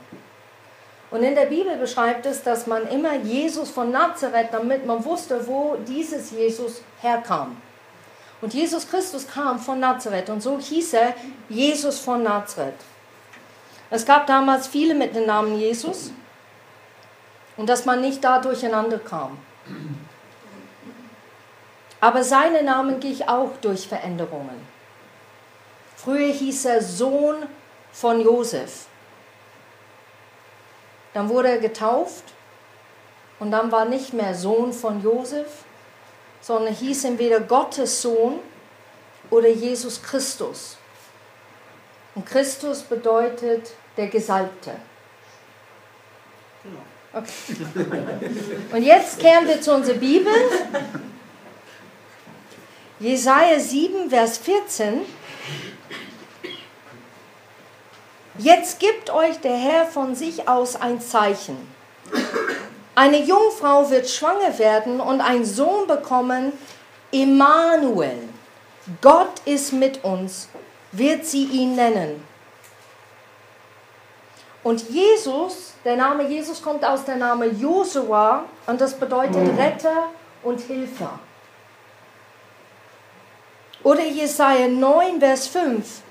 Und 1.09 1.23
in 1.23 1.35
der 1.35 1.45
Bibel 1.45 1.77
beschreibt 1.77 2.25
es, 2.25 2.43
dass 2.43 2.67
man 2.67 2.87
immer 2.87 3.15
Jesus 3.15 3.69
von 3.69 3.91
Nazareth, 3.91 4.49
damit 4.51 4.85
man 4.85 5.03
wusste, 5.05 5.47
wo 5.47 5.77
dieses 5.87 6.31
Jesus 6.31 6.81
herkam. 7.01 7.55
Und 8.41 8.53
Jesus 8.53 8.87
Christus 8.87 9.25
kam 9.27 9.57
von 9.57 9.79
Nazareth 9.79 10.29
und 10.29 10.41
so 10.41 10.59
hieß 10.59 10.93
er 10.93 11.13
Jesus 11.49 11.99
von 11.99 12.23
Nazareth. 12.23 12.75
Es 13.89 14.05
gab 14.05 14.27
damals 14.27 14.67
viele 14.67 14.93
mit 14.93 15.15
dem 15.15 15.25
Namen 15.25 15.57
Jesus 15.57 16.11
und 17.55 17.67
dass 17.67 17.85
man 17.85 18.01
nicht 18.01 18.23
da 18.23 18.39
durcheinander 18.39 18.99
kam. 18.99 19.37
Aber 21.99 22.23
seine 22.23 22.61
Namen 22.63 22.99
ging 22.99 23.21
auch 23.27 23.51
durch 23.61 23.87
Veränderungen. 23.87 24.67
Früher 25.95 26.31
hieß 26.31 26.65
er 26.65 26.83
Sohn 26.83 27.47
von 27.91 28.21
Josef. 28.21 28.85
Dann 31.17 31.29
wurde 31.29 31.49
er 31.49 31.57
getauft 31.57 32.25
und 33.39 33.49
dann 33.49 33.71
war 33.71 33.85
nicht 33.85 34.13
mehr 34.13 34.35
Sohn 34.35 34.71
von 34.71 35.01
Josef, 35.01 35.47
sondern 36.41 36.75
hieß 36.75 37.05
entweder 37.05 37.39
Gottes 37.39 38.03
Sohn 38.03 38.37
oder 39.31 39.47
Jesus 39.47 39.99
Christus. 39.99 40.77
Und 42.13 42.23
Christus 42.23 42.83
bedeutet 42.83 43.71
der 43.97 44.09
Gesalbte. 44.09 44.73
Okay. 47.11 47.65
Und 48.73 48.83
jetzt 48.83 49.19
kehren 49.19 49.47
wir 49.47 49.59
zu 49.59 49.73
unserer 49.73 49.97
Bibel. 49.97 50.31
Jesaja 52.99 53.59
7, 53.59 54.11
Vers 54.11 54.37
14. 54.37 55.01
Jetzt 58.37 58.79
gibt 58.79 59.09
euch 59.09 59.39
der 59.39 59.55
Herr 59.55 59.85
von 59.85 60.13
sich 60.13 60.47
aus 60.47 60.75
ein 60.75 61.01
Zeichen. 61.01 61.57
Eine 62.93 63.19
Jungfrau 63.23 63.89
wird 63.89 64.09
schwanger 64.09 64.57
werden 64.59 64.99
und 64.99 65.21
einen 65.21 65.45
Sohn 65.45 65.87
bekommen, 65.87 66.53
Emmanuel. 67.11 68.29
Gott 69.01 69.41
ist 69.45 69.73
mit 69.73 70.03
uns, 70.03 70.49
wird 70.91 71.25
sie 71.25 71.45
ihn 71.45 71.75
nennen. 71.75 72.23
Und 74.63 74.87
Jesus, 74.89 75.73
der 75.83 75.95
Name 75.95 76.27
Jesus 76.27 76.61
kommt 76.61 76.83
aus 76.85 77.05
dem 77.05 77.19
Namen 77.19 77.59
Josua 77.59 78.43
und 78.67 78.79
das 78.79 78.93
bedeutet 78.93 79.57
Retter 79.57 80.09
und 80.43 80.59
Hilfer. 80.61 81.19
Oder 83.83 84.03
Jesaja 84.05 84.67
9, 84.67 85.19
Vers 85.19 85.47
5. 85.47 86.01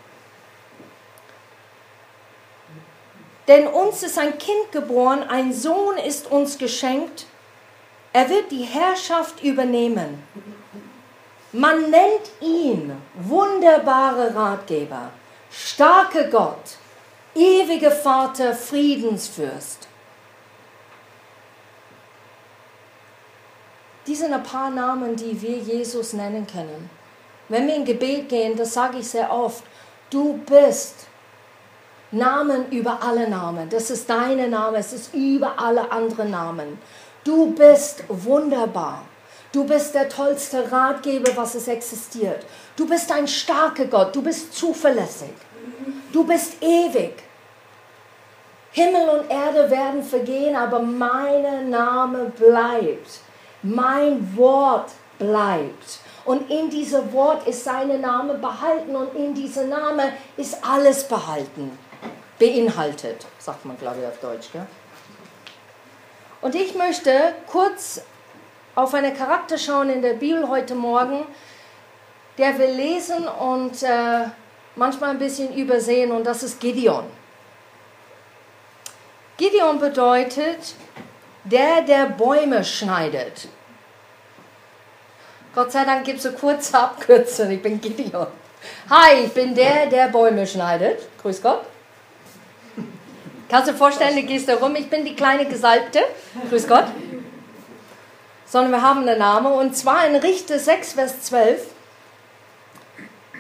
Denn 3.49 3.69
uns 3.69 4.03
ist 4.03 4.19
ein 4.19 4.39
Kind 4.39 4.73
geboren, 4.73 5.23
ein 5.29 5.53
Sohn 5.53 5.97
ist 5.99 6.31
uns 6.31 6.59
geschenkt. 6.59 7.27
Er 8.13 8.29
wird 8.29 8.51
die 8.51 8.65
Herrschaft 8.65 9.43
übernehmen. 9.43 10.23
Man 11.53 11.91
nennt 11.91 12.31
ihn 12.41 12.93
wunderbare 13.15 14.35
Ratgeber, 14.35 15.11
starke 15.51 16.29
Gott, 16.29 16.77
ewige 17.35 17.91
Vater, 17.91 18.55
Friedensfürst. 18.55 19.89
Die 24.07 24.15
sind 24.15 24.33
ein 24.33 24.43
paar 24.43 24.71
Namen, 24.71 25.17
die 25.17 25.41
wir 25.41 25.59
Jesus 25.59 26.13
nennen 26.13 26.47
können. 26.47 26.91
Wenn 27.49 27.67
wir 27.67 27.77
in 27.77 27.85
Gebet 27.85 28.29
gehen, 28.29 28.57
das 28.57 28.75
sage 28.75 28.99
ich 28.99 29.09
sehr 29.09 29.33
oft, 29.33 29.65
du 30.11 30.39
bist 30.39 31.06
Namen 32.13 32.71
über 32.71 33.03
alle 33.03 33.29
Namen. 33.29 33.69
Das 33.69 33.91
ist 33.91 34.09
deine 34.09 34.49
Name, 34.49 34.79
es 34.79 34.93
ist 34.93 35.15
über 35.15 35.59
alle 35.59 35.91
anderen 35.91 36.31
Namen. 36.31 36.79
Du 37.25 37.53
bist 37.53 38.05
wunderbar. 38.09 39.03
Du 39.51 39.65
bist 39.65 39.95
der 39.95 40.09
tollste 40.09 40.71
Ratgeber, 40.71 41.33
was 41.35 41.55
es 41.55 41.67
existiert. 41.67 42.45
Du 42.77 42.87
bist 42.87 43.11
ein 43.11 43.27
starker 43.27 43.87
Gott. 43.87 44.15
Du 44.15 44.23
bist 44.23 44.55
zuverlässig. 44.55 45.33
Du 46.13 46.25
bist 46.25 46.63
ewig. 46.63 47.15
Himmel 48.71 49.09
und 49.09 49.31
Erde 49.31 49.71
werden 49.71 50.03
vergehen, 50.03 50.55
aber 50.55 50.81
mein 50.81 51.71
Name 51.71 52.31
bleibt. 52.37 53.21
Mein 53.63 54.37
Wort 54.37 54.91
bleibt. 55.19 56.01
Und 56.27 56.51
in 56.51 56.69
diesem 56.69 57.13
Wort 57.13 57.47
ist 57.49 57.65
sein 57.65 58.01
Name 58.01 58.35
behalten 58.35 58.95
und 58.95 59.15
in 59.15 59.33
diesem 59.33 59.71
Name 59.71 60.13
ist 60.37 60.59
alles 60.63 61.05
behalten. 61.09 61.79
Beinhaltet, 62.39 63.27
sagt 63.39 63.65
man, 63.65 63.79
glaube 63.79 64.01
ich, 64.01 64.07
auf 64.07 64.19
Deutsch. 64.21 64.49
Gell? 64.53 64.67
Und 66.43 66.55
ich 66.55 66.75
möchte 66.75 67.35
kurz 67.47 68.03
auf 68.75 68.93
einen 68.95 69.17
Charakter 69.17 69.57
schauen 69.57 69.91
in 69.91 70.03
der 70.03 70.15
Bibel 70.15 70.49
heute 70.49 70.75
Morgen, 70.75 71.27
der 72.37 72.59
wir 72.59 72.69
lesen 72.69 73.27
und 73.27 73.83
äh, 73.83 74.27
manchmal 74.75 75.11
ein 75.11 75.19
bisschen 75.19 75.55
übersehen, 75.55 76.13
und 76.13 76.25
das 76.25 76.43
ist 76.43 76.61
Gideon. 76.61 77.05
Gideon 79.39 79.81
bedeutet 79.81 80.75
der, 81.45 81.83
der 81.83 82.07
Bäume 82.07 82.65
schneidet. 82.65 83.49
Gott 85.55 85.73
sei 85.73 85.85
Dank 85.85 86.05
gibt 86.05 86.19
es 86.19 86.25
so 86.25 86.33
kurze 86.33 86.79
Abkürzungen. 86.79 87.53
Ich 87.53 87.63
bin 87.63 87.81
Gideon. 87.81 88.27
Hi, 88.91 89.25
ich 89.25 89.33
bin 89.33 89.55
der, 89.55 89.87
der 89.87 90.09
Bäume 90.09 90.47
schneidet. 90.47 91.01
Grüß 91.23 91.41
Gott. 91.41 91.63
Kannst 93.49 93.69
du 93.69 93.73
dir 93.73 93.79
vorstellen, 93.79 94.17
du 94.17 94.23
gehst 94.23 94.49
da 94.49 94.57
rum, 94.57 94.75
ich 94.75 94.91
bin 94.91 95.05
die 95.05 95.15
kleine 95.15 95.47
Gesalbte. 95.47 96.01
Grüß 96.49 96.67
Gott. 96.67 96.87
Sondern 98.47 98.73
wir 98.73 98.83
haben 98.83 99.01
einen 99.01 99.19
Namen 99.19 99.53
und 99.53 99.77
zwar 99.77 100.07
in 100.07 100.17
Richter 100.17 100.59
6, 100.59 100.95
Vers 100.95 101.23
12. 101.23 101.67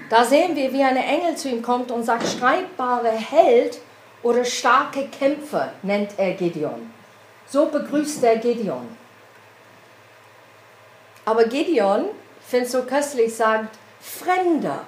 Da 0.08 0.24
sehen 0.24 0.54
wir, 0.54 0.72
wie 0.72 0.82
ein 0.82 0.96
Engel 0.96 1.36
zu 1.36 1.48
ihm 1.48 1.62
kommt 1.62 1.90
und 1.90 2.04
sagt, 2.04 2.26
streitbare 2.26 3.10
Held 3.10 3.78
oder 4.22 4.44
starke 4.44 5.08
Kämpfer 5.08 5.72
nennt 5.82 6.12
er 6.18 6.32
Gideon. 6.32 6.90
So 7.48 7.66
begrüßt 7.66 8.22
er 8.24 8.36
Gideon. 8.36 8.86
Aber 11.24 11.44
Gideon, 11.44 12.06
ich 12.40 12.46
finde 12.46 12.66
es 12.66 12.72
so 12.72 12.82
köstlich, 12.82 13.34
sagt 13.34 13.76
Fremder. 14.00 14.86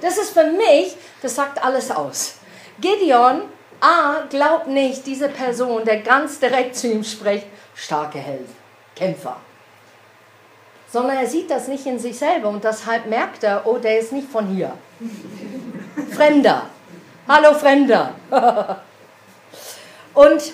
Das 0.00 0.18
ist 0.18 0.30
für 0.30 0.44
mich 0.44 0.96
das 1.22 1.34
sagt 1.34 1.62
alles 1.62 1.90
aus. 1.90 2.35
Gideon, 2.80 3.42
A, 3.80 4.22
glaubt 4.28 4.68
nicht, 4.68 5.06
diese 5.06 5.28
Person, 5.28 5.84
der 5.84 6.00
ganz 6.00 6.38
direkt 6.38 6.76
zu 6.76 6.88
ihm 6.88 7.04
spricht, 7.04 7.46
starke 7.74 8.18
Held, 8.18 8.48
Kämpfer. 8.94 9.36
Sondern 10.90 11.18
er 11.18 11.26
sieht 11.26 11.50
das 11.50 11.68
nicht 11.68 11.84
in 11.86 11.98
sich 11.98 12.18
selber 12.18 12.48
und 12.48 12.64
deshalb 12.64 13.06
merkt 13.06 13.42
er, 13.44 13.66
oh, 13.66 13.78
der 13.78 13.98
ist 13.98 14.12
nicht 14.12 14.28
von 14.28 14.46
hier. 14.46 14.72
Fremder. 16.12 16.66
Hallo 17.28 17.54
Fremder. 17.54 18.14
und 20.14 20.52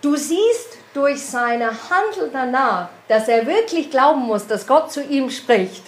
du 0.00 0.16
siehst 0.16 0.78
durch 0.94 1.22
seine 1.22 1.66
Handel 1.66 2.30
danach, 2.32 2.88
dass 3.08 3.28
er 3.28 3.46
wirklich 3.46 3.90
glauben 3.90 4.22
muss, 4.22 4.46
dass 4.46 4.66
Gott 4.66 4.92
zu 4.92 5.02
ihm 5.02 5.30
spricht, 5.30 5.84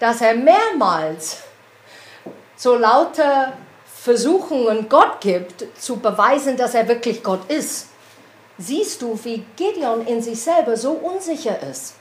dass 0.00 0.20
er 0.20 0.34
mehrmals 0.34 1.42
so 2.56 2.76
lauter 2.76 3.52
Versuchungen 4.06 4.88
Gott 4.88 5.20
gibt, 5.20 5.64
zu 5.80 5.96
beweisen, 5.96 6.56
dass 6.56 6.76
er 6.76 6.86
wirklich 6.86 7.24
Gott 7.24 7.50
ist, 7.50 7.88
siehst 8.56 9.02
du, 9.02 9.18
wie 9.24 9.44
Gideon 9.56 10.06
in 10.06 10.22
sich 10.22 10.40
selber 10.40 10.76
so 10.76 10.92
unsicher 10.92 11.60
ist, 11.68 11.96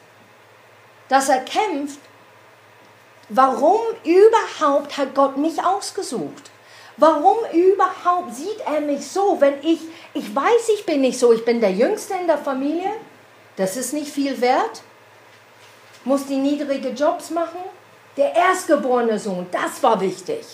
dass 1.10 1.30
er 1.30 1.40
kämpft, 1.40 1.98
warum 3.30 3.82
überhaupt 4.04 4.96
hat 4.96 5.16
Gott 5.16 5.38
mich 5.38 5.66
ausgesucht? 5.66 6.52
Warum 6.98 7.38
überhaupt 7.52 8.36
sieht 8.36 8.62
er 8.68 8.82
mich 8.82 9.08
so, 9.08 9.42
wenn 9.42 9.56
ich, 9.64 9.80
ich 10.14 10.36
weiß, 10.36 10.70
ich 10.76 10.86
bin 10.86 11.02
nicht 11.02 11.18
so, 11.18 11.34
ich 11.34 11.44
bin 11.44 11.60
der 11.60 11.72
Jüngste 11.72 12.14
in 12.22 12.28
der 12.28 12.38
Familie, 12.38 12.92
das 13.56 13.78
ist 13.78 13.94
nicht 13.94 14.12
viel 14.12 14.40
wert, 14.42 14.84
muss 16.04 16.28
die 16.28 16.38
niedrige 16.38 16.90
Jobs 16.90 17.32
machen, 17.32 17.64
der 18.16 18.36
erstgeborene 18.36 19.18
Sohn, 19.18 19.48
das 19.52 19.82
war 19.82 20.00
wichtig. 20.00 20.46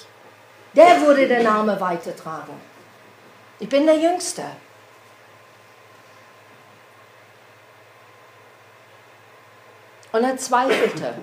Der 0.73 1.01
wurde 1.01 1.27
der 1.27 1.43
Name 1.43 1.79
weitertragen. 1.79 2.53
Ich 3.59 3.67
bin 3.67 3.85
der 3.85 3.97
Jüngste. 3.97 4.43
Und 10.11 10.23
er 10.23 10.37
zweifelte. 10.37 11.15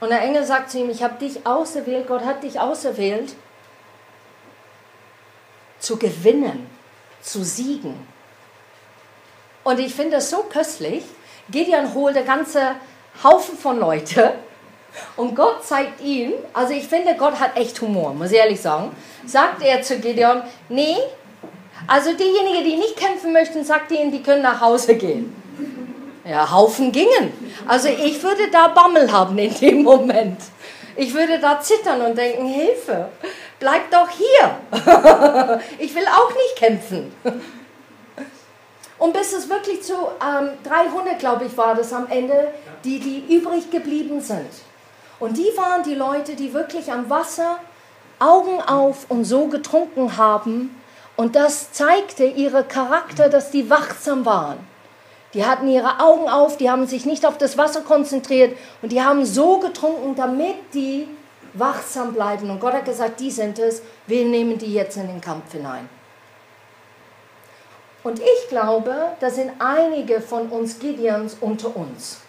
Und 0.00 0.10
der 0.10 0.22
Engel 0.22 0.44
sagt 0.44 0.70
zu 0.70 0.78
ihm, 0.78 0.90
ich 0.90 1.02
habe 1.02 1.18
dich 1.18 1.46
auserwählt, 1.46 2.06
Gott 2.06 2.24
hat 2.24 2.42
dich 2.42 2.60
auserwählt, 2.60 3.34
zu 5.78 5.96
gewinnen, 5.96 6.70
zu 7.20 7.42
siegen. 7.42 8.06
Und 9.64 9.80
ich 9.80 9.94
finde 9.94 10.16
das 10.16 10.30
so 10.30 10.44
köstlich. 10.44 11.04
Gideon 11.48 11.94
holt 11.94 12.16
eine 12.16 12.26
ganze 12.26 12.76
Haufen 13.22 13.56
von 13.56 13.78
Leute 13.78 14.34
und 15.16 15.34
Gott 15.34 15.64
zeigt 15.64 16.00
ihm, 16.00 16.32
also 16.52 16.72
ich 16.72 16.86
finde, 16.86 17.14
Gott 17.16 17.38
hat 17.38 17.56
echt 17.56 17.80
Humor, 17.80 18.14
muss 18.14 18.30
ich 18.30 18.38
ehrlich 18.38 18.60
sagen, 18.60 18.94
sagt 19.26 19.62
er 19.62 19.82
zu 19.82 19.98
Gideon, 19.98 20.42
nee, 20.68 20.96
also 21.86 22.12
diejenigen, 22.12 22.64
die 22.64 22.76
nicht 22.76 22.96
kämpfen 22.96 23.32
möchten, 23.32 23.64
sagt 23.64 23.92
ihnen, 23.92 24.10
die 24.10 24.22
können 24.22 24.42
nach 24.42 24.60
Hause 24.60 24.96
gehen. 24.96 25.34
Ja, 26.28 26.50
Haufen 26.50 26.90
gingen. 26.90 27.32
Also 27.68 27.88
ich 27.88 28.20
würde 28.22 28.50
da 28.50 28.68
Bammel 28.68 29.10
haben 29.12 29.38
in 29.38 29.54
dem 29.54 29.82
Moment. 29.84 30.40
Ich 30.96 31.14
würde 31.14 31.38
da 31.38 31.60
zittern 31.60 32.00
und 32.00 32.18
denken, 32.18 32.46
Hilfe, 32.46 33.08
bleib 33.60 33.90
doch 33.90 34.08
hier. 34.10 34.56
ich 35.78 35.94
will 35.94 36.06
auch 36.06 36.30
nicht 36.30 36.56
kämpfen. 36.56 37.12
Und 38.98 39.12
bis 39.12 39.32
es 39.34 39.48
wirklich 39.48 39.82
zu 39.82 39.92
ähm, 39.92 40.50
300, 40.64 41.18
glaube 41.18 41.44
ich, 41.44 41.56
war 41.56 41.74
das 41.74 41.92
am 41.92 42.08
Ende, 42.08 42.48
die, 42.82 42.98
die 42.98 43.36
übrig 43.36 43.70
geblieben 43.70 44.20
sind. 44.20 44.48
Und 45.18 45.36
die 45.36 45.50
waren 45.56 45.82
die 45.82 45.94
Leute, 45.94 46.36
die 46.36 46.52
wirklich 46.52 46.92
am 46.92 47.08
Wasser 47.08 47.58
Augen 48.18 48.60
auf 48.62 49.06
und 49.10 49.24
so 49.24 49.46
getrunken 49.46 50.16
haben. 50.16 50.80
Und 51.16 51.36
das 51.36 51.72
zeigte 51.72 52.24
ihre 52.24 52.64
Charakter, 52.64 53.28
dass 53.28 53.50
die 53.50 53.68
wachsam 53.70 54.24
waren. 54.24 54.58
Die 55.34 55.44
hatten 55.44 55.68
ihre 55.68 56.00
Augen 56.00 56.28
auf, 56.28 56.56
die 56.56 56.70
haben 56.70 56.86
sich 56.86 57.04
nicht 57.04 57.26
auf 57.26 57.36
das 57.36 57.58
Wasser 57.58 57.82
konzentriert 57.82 58.56
und 58.80 58.90
die 58.90 59.02
haben 59.02 59.26
so 59.26 59.58
getrunken, 59.58 60.14
damit 60.14 60.56
die 60.72 61.08
wachsam 61.52 62.14
bleiben. 62.14 62.48
Und 62.48 62.60
Gott 62.60 62.72
hat 62.72 62.84
gesagt, 62.84 63.20
die 63.20 63.30
sind 63.30 63.58
es, 63.58 63.82
wir 64.06 64.24
nehmen 64.24 64.56
die 64.56 64.72
jetzt 64.72 64.96
in 64.96 65.08
den 65.08 65.20
Kampf 65.20 65.52
hinein. 65.52 65.88
Und 68.02 68.20
ich 68.20 68.48
glaube, 68.48 68.94
da 69.20 69.30
sind 69.30 69.52
einige 69.58 70.20
von 70.20 70.48
uns 70.48 70.78
Gideons 70.78 71.36
unter 71.40 71.74
uns. 71.76 72.20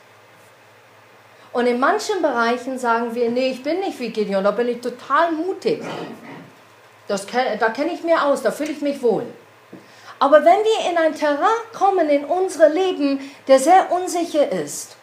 Und 1.57 1.65
in 1.65 1.79
manchen 1.79 2.21
Bereichen 2.21 2.77
sagen 2.77 3.15
wir, 3.15 3.31
nee, 3.31 3.49
ich 3.49 3.63
bin 3.63 3.79
nicht 3.79 3.99
wie 3.99 4.11
Gideon, 4.11 4.43
da 4.43 4.51
bin 4.51 4.67
ich 4.67 4.79
total 4.79 5.31
mutig. 5.31 5.83
Das, 7.07 7.25
da 7.25 7.69
kenne 7.69 7.93
ich 7.93 8.03
mir 8.03 8.23
aus, 8.23 8.43
da 8.43 8.51
fühle 8.51 8.73
ich 8.73 8.81
mich 8.81 9.01
wohl. 9.01 9.25
Aber 10.19 10.45
wenn 10.45 10.59
wir 10.63 10.91
in 10.91 10.97
ein 10.99 11.15
Terrain 11.15 11.47
kommen 11.73 12.09
in 12.09 12.25
unser 12.25 12.69
Leben, 12.69 13.31
der 13.47 13.57
sehr 13.57 13.91
unsicher 13.91 14.51
ist, 14.51 14.97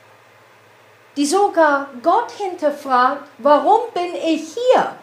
die 1.17 1.27
sogar 1.27 1.88
Gott 2.05 2.31
hinterfragt, 2.31 3.27
warum 3.38 3.81
bin 3.93 4.14
ich 4.14 4.55
hier? 4.55 4.95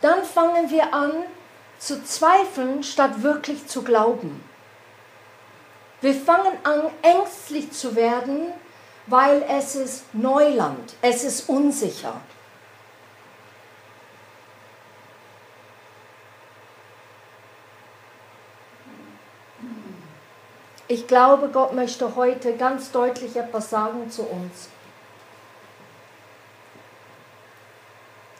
Dann 0.00 0.24
fangen 0.24 0.70
wir 0.70 0.92
an 0.92 1.12
zu 1.78 2.02
zweifeln, 2.02 2.82
statt 2.82 3.22
wirklich 3.22 3.68
zu 3.68 3.82
glauben. 3.82 4.42
Wir 6.00 6.14
fangen 6.14 6.54
an, 6.64 6.90
ängstlich 7.02 7.70
zu 7.70 7.94
werden, 7.94 8.52
weil 9.06 9.42
es 9.48 9.74
ist 9.74 10.14
Neuland, 10.14 10.94
es 11.02 11.24
ist 11.24 11.48
unsicher. 11.48 12.20
Ich 20.86 21.06
glaube, 21.06 21.48
Gott 21.48 21.72
möchte 21.72 22.14
heute 22.14 22.56
ganz 22.56 22.90
deutlich 22.92 23.36
etwas 23.36 23.70
sagen 23.70 24.10
zu 24.10 24.22
uns. 24.22 24.68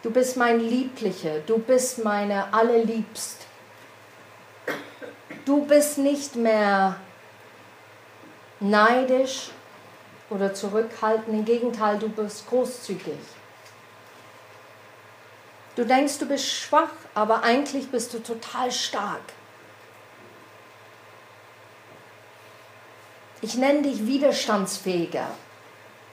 Du 0.03 0.11
bist 0.11 0.37
mein 0.37 0.61
Lieblicher, 0.61 1.40
du 1.46 1.59
bist 1.59 2.05
meine 2.05 2.53
Allerliebst. 2.53 3.38
Du 5.46 5.64
bist 5.64 5.96
nicht 5.96 6.37
mehr 6.37 6.96
neidisch, 8.61 9.50
oder 10.34 10.52
zurückhalten. 10.52 11.32
Im 11.32 11.44
Gegenteil, 11.44 11.98
du 11.98 12.08
bist 12.08 12.48
großzügig. 12.48 13.18
Du 15.76 15.84
denkst, 15.84 16.18
du 16.18 16.26
bist 16.26 16.50
schwach, 16.50 16.92
aber 17.14 17.42
eigentlich 17.42 17.90
bist 17.90 18.12
du 18.14 18.18
total 18.22 18.70
stark. 18.70 19.22
Ich 23.40 23.56
nenne 23.56 23.82
dich 23.82 24.06
widerstandsfähiger, 24.06 25.28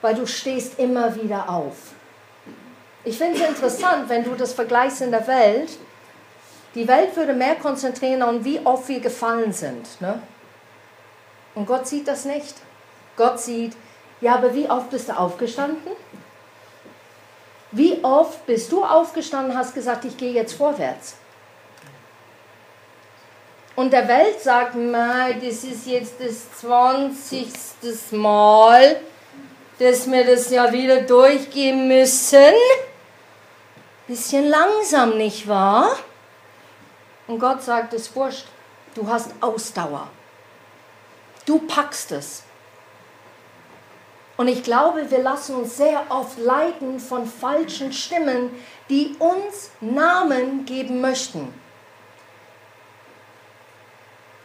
weil 0.00 0.14
du 0.14 0.26
stehst 0.26 0.78
immer 0.78 1.14
wieder 1.16 1.48
auf. 1.48 1.92
Ich 3.04 3.18
finde 3.18 3.40
es 3.40 3.48
interessant, 3.48 4.08
wenn 4.08 4.24
du 4.24 4.34
das 4.34 4.52
vergleichst 4.52 5.00
in 5.00 5.10
der 5.10 5.26
Welt. 5.26 5.70
Die 6.74 6.86
Welt 6.86 7.16
würde 7.16 7.34
mehr 7.34 7.56
konzentrieren 7.56 8.22
an, 8.22 8.44
wie 8.44 8.60
oft 8.64 8.88
wir 8.88 9.00
gefallen 9.00 9.52
sind. 9.52 10.00
Ne? 10.00 10.22
Und 11.54 11.66
Gott 11.66 11.86
sieht 11.86 12.08
das 12.08 12.24
nicht. 12.24 12.54
Gott 13.16 13.40
sieht, 13.40 13.76
ja, 14.22 14.36
aber 14.36 14.54
wie 14.54 14.70
oft 14.70 14.88
bist 14.90 15.08
du 15.08 15.18
aufgestanden? 15.18 15.92
Wie 17.72 18.02
oft 18.04 18.46
bist 18.46 18.70
du 18.70 18.84
aufgestanden 18.84 19.56
hast 19.56 19.74
gesagt, 19.74 20.04
ich 20.04 20.16
gehe 20.16 20.32
jetzt 20.32 20.54
vorwärts? 20.54 21.16
Und 23.74 23.92
der 23.92 24.06
Welt 24.06 24.40
sagt, 24.40 24.76
das 24.76 25.64
ist 25.64 25.86
jetzt 25.86 26.14
das 26.20 26.60
20. 26.60 28.12
Mal, 28.12 29.00
dass 29.78 30.08
wir 30.08 30.24
das 30.24 30.50
ja 30.50 30.72
wieder 30.72 31.00
durchgehen 31.02 31.88
müssen. 31.88 32.54
Bisschen 34.06 34.48
langsam, 34.48 35.16
nicht 35.16 35.48
wahr? 35.48 35.96
Und 37.26 37.40
Gott 37.40 37.62
sagt, 37.62 37.92
es 37.94 38.14
wurscht, 38.14 38.46
du 38.94 39.08
hast 39.08 39.32
Ausdauer. 39.40 40.06
Du 41.44 41.58
packst 41.58 42.12
es. 42.12 42.44
Und 44.42 44.48
ich 44.48 44.64
glaube, 44.64 45.08
wir 45.08 45.20
lassen 45.20 45.54
uns 45.54 45.76
sehr 45.76 46.02
oft 46.08 46.36
leiten 46.36 46.98
von 46.98 47.26
falschen 47.26 47.92
Stimmen, 47.92 48.50
die 48.90 49.14
uns 49.20 49.70
Namen 49.80 50.64
geben 50.64 51.00
möchten. 51.00 51.54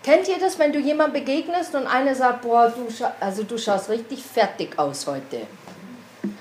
Kennt 0.04 0.28
ihr 0.28 0.38
das, 0.38 0.60
wenn 0.60 0.72
du 0.72 0.78
jemand 0.78 1.14
begegnest 1.14 1.74
und 1.74 1.88
einer 1.88 2.14
sagt, 2.14 2.44
boah, 2.44 2.72
du, 2.72 2.88
also 3.20 3.42
du 3.42 3.58
schaust 3.58 3.90
richtig 3.90 4.22
fertig 4.22 4.78
aus 4.78 5.08
heute? 5.08 5.48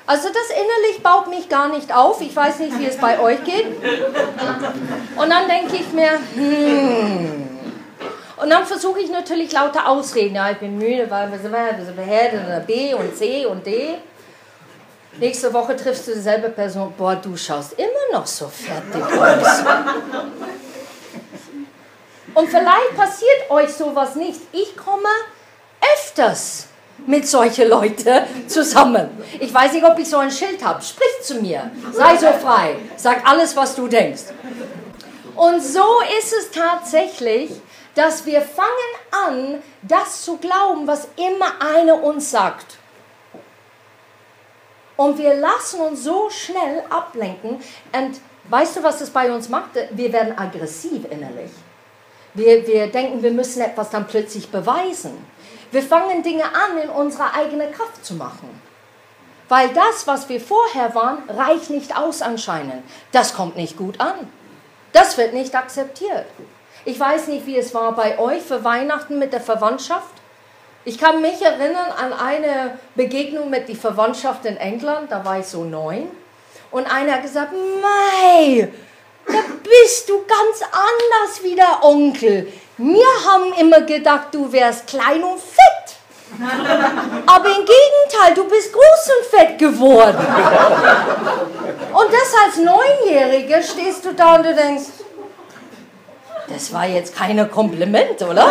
Also 0.06 0.28
das 0.28 0.50
innerlich 0.50 1.02
baut 1.02 1.30
mich 1.30 1.48
gar 1.48 1.70
nicht 1.70 1.96
auf. 1.96 2.20
Ich 2.20 2.36
weiß 2.36 2.58
nicht, 2.58 2.78
wie 2.78 2.84
es 2.84 2.98
bei 2.98 3.18
euch 3.18 3.42
geht. 3.42 3.68
Und 5.16 5.30
dann 5.30 5.48
denke 5.48 5.76
ich 5.76 5.90
mir, 5.94 6.18
hmm, 6.34 7.55
und 8.36 8.50
dann 8.50 8.66
versuche 8.66 9.00
ich 9.00 9.10
natürlich 9.10 9.52
lauter 9.52 9.88
Ausreden. 9.88 10.34
Ja, 10.34 10.50
ich 10.50 10.58
bin 10.58 10.76
müde, 10.76 11.10
weil 11.10 11.30
wir 11.32 11.38
sind 11.38 11.52
oder 11.52 12.60
B 12.60 12.94
und 12.94 13.16
C 13.16 13.46
und 13.46 13.64
D. 13.64 13.94
Nächste 15.18 15.52
Woche 15.52 15.74
triffst 15.74 16.08
du 16.08 16.12
dieselbe 16.12 16.50
Person. 16.50 16.92
Boah, 16.98 17.16
du 17.16 17.36
schaust 17.36 17.72
immer 17.78 18.18
noch 18.18 18.26
so 18.26 18.48
fertig 18.48 19.02
aus. 19.02 19.64
Und 22.34 22.48
vielleicht 22.50 22.96
passiert 22.96 23.50
euch 23.50 23.72
sowas 23.72 24.14
nicht. 24.14 24.40
Ich 24.52 24.76
komme 24.76 25.08
öfters 25.94 26.66
mit 27.06 27.26
solchen 27.26 27.68
Leuten 27.68 28.24
zusammen. 28.46 29.08
Ich 29.40 29.52
weiß 29.52 29.72
nicht, 29.72 29.84
ob 29.84 29.98
ich 29.98 30.08
so 30.08 30.18
ein 30.18 30.30
Schild 30.30 30.62
habe. 30.62 30.82
Sprich 30.82 31.22
zu 31.22 31.36
mir. 31.36 31.70
Sei 31.92 32.16
so 32.16 32.26
frei. 32.26 32.76
Sag 32.96 33.26
alles, 33.26 33.56
was 33.56 33.74
du 33.74 33.88
denkst. 33.88 34.22
Und 35.34 35.62
so 35.62 35.84
ist 36.18 36.32
es 36.32 36.50
tatsächlich, 36.50 37.50
dass 37.96 38.26
wir 38.26 38.42
fangen 38.42 38.68
an, 39.10 39.62
das 39.82 40.22
zu 40.22 40.36
glauben, 40.36 40.86
was 40.86 41.08
immer 41.16 41.60
einer 41.60 42.02
uns 42.04 42.30
sagt. 42.30 42.76
Und 44.96 45.18
wir 45.18 45.34
lassen 45.34 45.80
uns 45.80 46.04
so 46.04 46.30
schnell 46.30 46.84
ablenken. 46.90 47.62
Und 47.92 48.20
weißt 48.48 48.76
du, 48.76 48.82
was 48.82 48.98
das 48.98 49.10
bei 49.10 49.32
uns 49.32 49.48
macht? 49.48 49.70
Wir 49.90 50.12
werden 50.12 50.38
aggressiv 50.38 51.04
innerlich. 51.10 51.50
Wir, 52.34 52.66
wir 52.66 52.86
denken, 52.88 53.22
wir 53.22 53.32
müssen 53.32 53.62
etwas 53.62 53.90
dann 53.90 54.06
plötzlich 54.06 54.50
beweisen. 54.50 55.26
Wir 55.72 55.82
fangen 55.82 56.22
Dinge 56.22 56.44
an, 56.44 56.78
in 56.82 56.90
unserer 56.90 57.34
eigenen 57.34 57.72
Kraft 57.72 58.04
zu 58.04 58.14
machen. 58.14 58.48
Weil 59.48 59.70
das, 59.70 60.06
was 60.06 60.28
wir 60.28 60.40
vorher 60.40 60.94
waren, 60.94 61.22
reicht 61.30 61.70
nicht 61.70 61.96
aus 61.96 62.20
anscheinend. 62.20 62.82
Das 63.12 63.34
kommt 63.34 63.56
nicht 63.56 63.78
gut 63.78 64.00
an. 64.00 64.30
Das 64.92 65.16
wird 65.16 65.32
nicht 65.32 65.54
akzeptiert. 65.54 66.26
Ich 66.86 67.00
weiß 67.00 67.26
nicht, 67.26 67.46
wie 67.46 67.58
es 67.58 67.74
war 67.74 67.96
bei 67.96 68.16
euch 68.16 68.42
für 68.42 68.62
Weihnachten 68.62 69.18
mit 69.18 69.32
der 69.32 69.40
Verwandtschaft. 69.40 70.14
Ich 70.84 70.98
kann 70.98 71.20
mich 71.20 71.42
erinnern 71.42 71.90
an 72.00 72.12
eine 72.12 72.78
Begegnung 72.94 73.50
mit 73.50 73.68
der 73.68 73.74
Verwandtschaft 73.74 74.44
in 74.44 74.56
England, 74.56 75.10
da 75.10 75.24
war 75.24 75.40
ich 75.40 75.46
so 75.46 75.64
neun. 75.64 76.08
Und 76.70 76.86
einer 76.86 77.14
hat 77.14 77.22
gesagt, 77.22 77.50
Mei, 77.52 78.68
da 79.26 79.38
bist 79.64 80.08
du 80.08 80.18
ganz 80.18 80.62
anders 80.62 81.42
wie 81.42 81.56
der 81.56 81.82
Onkel. 81.82 82.52
Wir 82.76 83.06
haben 83.26 83.52
immer 83.58 83.80
gedacht, 83.80 84.28
du 84.30 84.52
wärst 84.52 84.86
klein 84.86 85.24
und 85.24 85.40
fett. 85.40 85.96
Aber 87.26 87.48
im 87.48 87.64
Gegenteil, 87.64 88.34
du 88.36 88.44
bist 88.44 88.72
groß 88.72 89.10
und 89.18 89.38
fett 89.40 89.58
geworden. 89.58 90.24
Und 91.92 92.12
das 92.12 92.32
als 92.44 92.58
Neunjähriger 92.58 93.60
stehst 93.60 94.04
du 94.04 94.12
da 94.12 94.36
und 94.36 94.46
du 94.46 94.54
denkst, 94.54 94.84
das 96.48 96.72
war 96.72 96.86
jetzt 96.86 97.14
keine 97.14 97.46
Kompliment, 97.46 98.22
oder? 98.22 98.44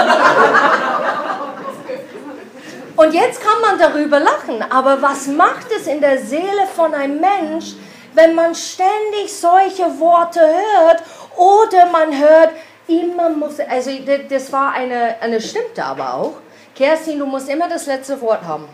Und 2.96 3.14
jetzt 3.14 3.42
kann 3.42 3.62
man 3.62 3.78
darüber 3.78 4.20
lachen, 4.20 4.64
aber 4.70 5.02
was 5.02 5.28
macht 5.28 5.68
es 5.78 5.88
in 5.88 6.00
der 6.00 6.18
Seele 6.20 6.66
von 6.74 6.94
einem 6.94 7.20
Mensch, 7.20 7.74
wenn 8.14 8.34
man 8.36 8.56
ständig 8.56 9.34
solche 9.34 10.00
Worte 10.00 10.40
hört 10.40 11.04
oder 11.36 11.88
man 11.88 12.18
hört, 12.18 12.52
immer 12.88 13.30
muss, 13.30 13.60
also 13.60 13.92
das 14.30 14.52
war 14.54 14.72
eine, 14.74 15.16
eine 15.22 15.42
stimmte 15.42 15.84
aber 15.84 16.14
auch. 16.14 16.34
Kerstin, 16.74 17.20
du 17.20 17.26
musst 17.26 17.50
immer 17.50 17.68
das 17.68 17.86
letzte 17.86 18.22
Wort 18.22 18.44
haben. 18.44 18.70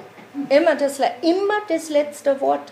Immer 0.49 0.75
das, 0.75 0.99
immer 1.21 1.61
das 1.67 1.89
letzte 1.89 2.39
Wort. 2.41 2.71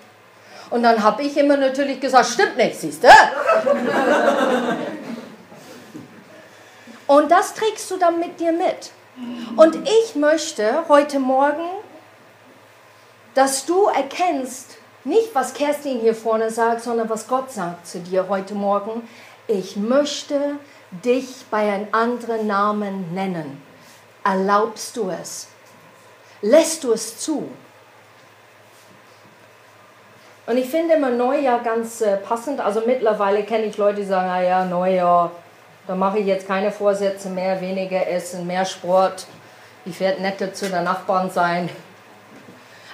Und 0.69 0.83
dann 0.83 1.01
habe 1.01 1.23
ich 1.23 1.35
immer 1.35 1.57
natürlich 1.57 1.99
gesagt, 1.99 2.27
stimmt 2.27 2.57
nicht, 2.57 2.79
siehst 2.79 3.03
du? 3.03 3.07
Und 7.09 7.31
das 7.31 7.55
trägst 7.55 7.89
du 7.89 7.97
dann 7.97 8.19
mit 8.19 8.39
dir 8.39 8.51
mit. 8.51 8.91
Und 9.55 9.75
ich 9.83 10.13
möchte 10.13 10.87
heute 10.87 11.17
Morgen, 11.17 11.67
dass 13.33 13.65
du 13.65 13.85
erkennst, 13.85 14.77
nicht 15.05 15.33
was 15.33 15.55
Kerstin 15.55 16.01
hier 16.01 16.13
vorne 16.13 16.51
sagt, 16.51 16.83
sondern 16.83 17.09
was 17.09 17.27
Gott 17.27 17.51
sagt 17.51 17.87
zu 17.87 17.99
dir 17.99 18.29
heute 18.29 18.53
Morgen. 18.53 19.09
Ich 19.47 19.75
möchte 19.75 20.57
dich 21.03 21.45
bei 21.49 21.73
einem 21.73 21.87
anderen 21.93 22.45
Namen 22.45 23.11
nennen. 23.15 23.59
Erlaubst 24.23 24.95
du 24.95 25.09
es? 25.09 25.47
Lässt 26.43 26.83
du 26.83 26.91
es 26.91 27.17
zu? 27.17 27.49
Und 30.45 30.57
ich 30.57 30.69
finde 30.69 30.93
immer 30.93 31.09
Neujahr 31.09 31.61
ganz 31.61 32.01
äh, 32.01 32.17
passend. 32.17 32.59
Also 32.59 32.83
mittlerweile 32.85 33.41
kenne 33.45 33.65
ich 33.65 33.77
Leute, 33.77 34.01
die 34.01 34.07
sagen, 34.07 34.27
naja, 34.27 34.63
Neujahr, 34.63 35.31
da 35.89 35.95
mache 35.95 36.19
ich 36.19 36.27
jetzt 36.27 36.47
keine 36.47 36.71
Vorsätze 36.71 37.31
mehr, 37.31 37.61
weniger 37.61 38.07
Essen, 38.07 38.45
mehr 38.45 38.63
Sport. 38.63 39.25
Ich 39.85 39.99
werde 39.99 40.21
netter 40.21 40.53
zu 40.53 40.69
der 40.69 40.83
Nachbarn 40.83 41.31
sein. 41.31 41.67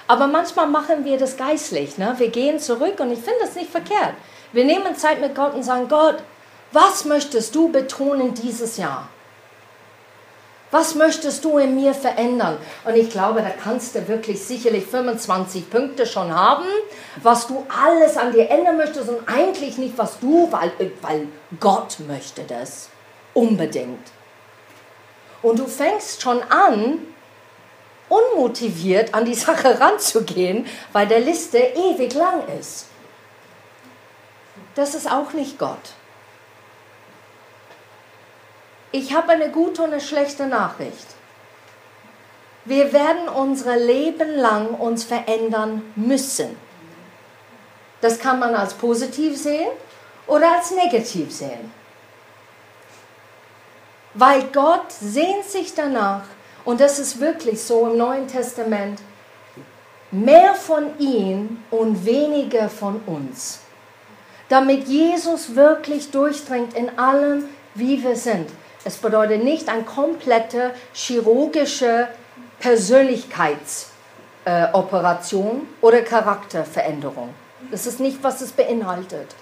Aber 0.08 0.26
manchmal 0.26 0.66
machen 0.66 1.04
wir 1.04 1.18
das 1.18 1.36
geistlich. 1.36 1.98
Ne? 1.98 2.14
Wir 2.16 2.30
gehen 2.30 2.58
zurück 2.58 2.98
und 2.98 3.12
ich 3.12 3.18
finde 3.18 3.40
das 3.42 3.54
nicht 3.54 3.70
verkehrt. 3.70 4.14
Wir 4.52 4.64
nehmen 4.64 4.96
Zeit 4.96 5.20
mit 5.20 5.34
Gott 5.34 5.52
und 5.52 5.62
sagen, 5.62 5.88
Gott, 5.88 6.22
was 6.72 7.04
möchtest 7.04 7.54
du 7.54 7.70
betonen 7.70 8.32
dieses 8.32 8.78
Jahr? 8.78 9.10
Was 10.70 10.96
möchtest 10.96 11.44
du 11.44 11.58
in 11.58 11.76
mir 11.76 11.94
verändern? 11.94 12.58
Und 12.84 12.96
ich 12.96 13.10
glaube, 13.10 13.40
da 13.40 13.50
kannst 13.50 13.94
du 13.94 14.08
wirklich 14.08 14.42
sicherlich 14.42 14.84
25 14.86 15.70
Punkte 15.70 16.06
schon 16.06 16.34
haben, 16.34 16.66
was 17.22 17.46
du 17.46 17.64
alles 17.68 18.16
an 18.16 18.32
dir 18.32 18.50
ändern 18.50 18.76
möchtest 18.76 19.08
und 19.08 19.28
eigentlich 19.28 19.78
nicht, 19.78 19.96
was 19.96 20.18
du, 20.18 20.50
weil, 20.50 20.72
weil 21.02 21.28
Gott 21.60 21.98
möchte 22.06 22.42
das 22.42 22.88
unbedingt. 23.32 24.10
Und 25.42 25.60
du 25.60 25.66
fängst 25.66 26.22
schon 26.22 26.42
an, 26.42 26.98
unmotiviert 28.08 29.14
an 29.14 29.24
die 29.24 29.34
Sache 29.34 29.78
ranzugehen, 29.80 30.66
weil 30.92 31.06
der 31.06 31.20
Liste 31.20 31.58
ewig 31.58 32.14
lang 32.14 32.42
ist. 32.58 32.86
Das 34.74 34.94
ist 34.94 35.10
auch 35.10 35.32
nicht 35.32 35.58
Gott. 35.58 35.95
Ich 38.96 39.12
habe 39.12 39.32
eine 39.32 39.50
gute 39.50 39.82
und 39.82 39.92
eine 39.92 40.00
schlechte 40.00 40.46
Nachricht. 40.46 41.06
Wir 42.64 42.94
werden 42.94 43.28
unser 43.28 43.76
Leben 43.76 44.36
lang 44.36 44.68
uns 44.68 45.04
verändern 45.04 45.82
müssen. 45.96 46.56
Das 48.00 48.18
kann 48.18 48.38
man 48.38 48.54
als 48.54 48.72
positiv 48.72 49.36
sehen 49.36 49.68
oder 50.26 50.50
als 50.50 50.70
negativ 50.70 51.30
sehen. 51.30 51.70
Weil 54.14 54.44
Gott 54.44 54.90
sehnt 54.90 55.44
sich 55.44 55.74
danach, 55.74 56.22
und 56.64 56.80
das 56.80 56.98
ist 56.98 57.20
wirklich 57.20 57.62
so 57.62 57.88
im 57.88 57.98
Neuen 57.98 58.26
Testament, 58.26 58.98
mehr 60.10 60.54
von 60.54 60.98
ihm 60.98 61.62
und 61.70 62.06
weniger 62.06 62.70
von 62.70 63.02
uns. 63.04 63.58
Damit 64.48 64.88
Jesus 64.88 65.54
wirklich 65.54 66.10
durchdringt 66.10 66.72
in 66.72 66.98
allem, 66.98 67.46
wie 67.74 68.02
wir 68.02 68.16
sind. 68.16 68.48
Es 68.86 68.96
bedeutet 68.98 69.42
nicht 69.42 69.68
eine 69.68 69.82
komplette 69.82 70.72
chirurgische 70.92 72.06
Persönlichkeitsoperation 72.60 75.56
äh, 75.56 75.84
oder 75.84 76.02
Charakterveränderung. 76.02 77.34
Das 77.72 77.86
ist 77.86 77.98
nicht, 77.98 78.22
was 78.22 78.42
es 78.42 78.52
beinhaltet. 78.52 79.34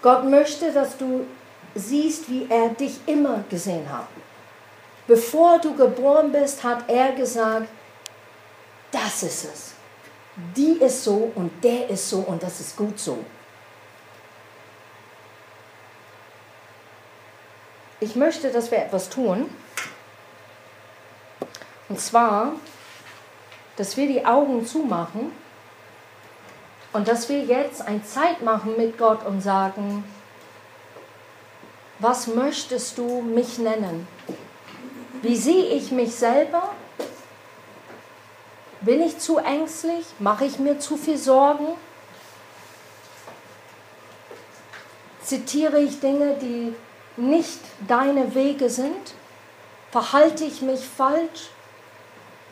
Gott 0.00 0.30
möchte, 0.30 0.70
dass 0.70 0.96
du 0.96 1.26
siehst, 1.74 2.30
wie 2.30 2.46
er 2.48 2.68
dich 2.68 3.00
immer 3.06 3.42
gesehen 3.50 3.90
hat. 3.90 4.06
Bevor 5.08 5.58
du 5.58 5.74
geboren 5.74 6.30
bist, 6.30 6.62
hat 6.62 6.88
er 6.88 7.10
gesagt, 7.10 7.66
das 8.92 9.24
ist 9.24 9.44
es 9.44 9.73
die 10.36 10.78
ist 10.80 11.04
so 11.04 11.32
und 11.34 11.62
der 11.62 11.88
ist 11.90 12.08
so 12.08 12.18
und 12.18 12.42
das 12.42 12.60
ist 12.60 12.76
gut 12.76 12.98
so. 12.98 13.18
Ich 18.00 18.16
möchte, 18.16 18.50
dass 18.50 18.70
wir 18.70 18.78
etwas 18.78 19.08
tun. 19.08 19.48
Und 21.88 22.00
zwar, 22.00 22.52
dass 23.76 23.96
wir 23.96 24.06
die 24.06 24.26
Augen 24.26 24.66
zumachen 24.66 25.32
und 26.92 27.08
dass 27.08 27.28
wir 27.28 27.40
jetzt 27.44 27.82
eine 27.82 28.02
Zeit 28.04 28.42
machen 28.42 28.76
mit 28.76 28.98
Gott 28.98 29.24
und 29.24 29.40
sagen, 29.40 30.04
was 31.98 32.26
möchtest 32.26 32.98
du 32.98 33.22
mich 33.22 33.58
nennen? 33.58 34.06
Wie 35.22 35.36
sehe 35.36 35.66
ich 35.66 35.90
mich 35.90 36.14
selber? 36.14 36.70
Bin 38.84 39.00
ich 39.02 39.18
zu 39.18 39.38
ängstlich? 39.38 40.04
Mache 40.18 40.44
ich 40.44 40.58
mir 40.58 40.78
zu 40.78 40.96
viel 40.96 41.16
Sorgen? 41.16 41.68
Zitiere 45.22 45.80
ich 45.80 46.00
Dinge, 46.00 46.36
die 46.40 46.74
nicht 47.16 47.60
deine 47.88 48.34
Wege 48.34 48.68
sind? 48.68 49.14
Verhalte 49.90 50.44
ich 50.44 50.60
mich 50.60 50.86
falsch? 50.86 51.48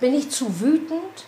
Bin 0.01 0.15
ich 0.15 0.31
zu 0.31 0.61
wütend? 0.61 1.27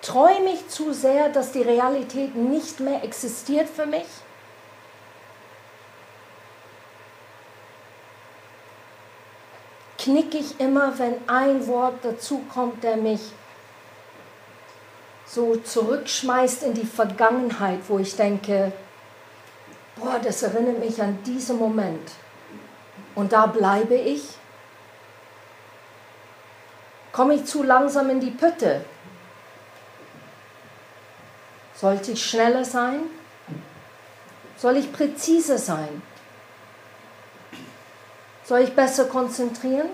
Träume 0.00 0.52
ich 0.54 0.68
zu 0.68 0.94
sehr, 0.94 1.28
dass 1.28 1.52
die 1.52 1.60
Realität 1.60 2.34
nicht 2.34 2.80
mehr 2.80 3.04
existiert 3.04 3.68
für 3.68 3.84
mich? 3.84 4.06
Knicke 10.08 10.38
ich 10.38 10.58
immer, 10.58 10.98
wenn 10.98 11.16
ein 11.28 11.66
Wort 11.66 11.98
dazu 12.02 12.42
kommt, 12.52 12.82
der 12.82 12.96
mich 12.96 13.20
so 15.26 15.56
zurückschmeißt 15.56 16.62
in 16.62 16.72
die 16.72 16.86
Vergangenheit, 16.86 17.80
wo 17.88 17.98
ich 17.98 18.16
denke, 18.16 18.72
boah, 19.96 20.18
das 20.18 20.42
erinnert 20.42 20.78
mich 20.78 21.00
an 21.02 21.22
diesen 21.24 21.58
Moment. 21.58 22.10
Und 23.14 23.32
da 23.32 23.46
bleibe 23.46 23.96
ich. 23.96 24.22
Komme 27.12 27.34
ich 27.34 27.44
zu 27.44 27.62
langsam 27.62 28.08
in 28.08 28.20
die 28.20 28.30
Pütte? 28.30 28.84
Sollte 31.74 32.12
ich 32.12 32.24
schneller 32.24 32.64
sein? 32.64 33.00
Soll 34.56 34.78
ich 34.78 34.90
präziser 34.90 35.58
sein? 35.58 36.02
Soll 38.48 38.60
ich 38.60 38.74
besser 38.74 39.04
konzentrieren? 39.04 39.90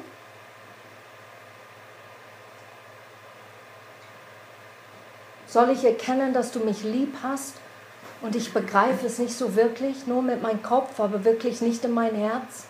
Soll 5.48 5.70
ich 5.70 5.82
erkennen, 5.84 6.32
dass 6.32 6.52
du 6.52 6.60
mich 6.60 6.84
lieb 6.84 7.16
hast 7.20 7.54
und 8.22 8.36
ich 8.36 8.54
begreife 8.54 9.06
es 9.06 9.18
nicht 9.18 9.36
so 9.36 9.56
wirklich, 9.56 10.06
nur 10.06 10.22
mit 10.22 10.40
meinem 10.40 10.62
Kopf, 10.62 11.00
aber 11.00 11.24
wirklich 11.24 11.62
nicht 11.62 11.84
in 11.84 11.90
mein 11.90 12.14
Herz? 12.14 12.66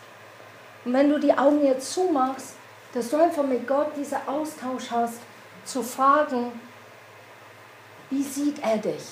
Und 0.87 0.95
wenn 0.95 1.11
du 1.11 1.21
die 1.21 1.37
Augen 1.37 1.63
jetzt 1.63 1.93
zumachst, 1.93 2.55
dass 2.95 3.11
du 3.11 3.19
einfach 3.19 3.45
mit 3.45 3.69
Gott 3.69 3.95
diesen 3.95 4.27
Austausch 4.27 4.91
hast, 4.91 5.19
zu 5.67 5.83
fragen, 5.83 6.59
wie 8.09 8.23
sieht 8.23 8.63
er 8.63 8.79
dich? 8.79 9.05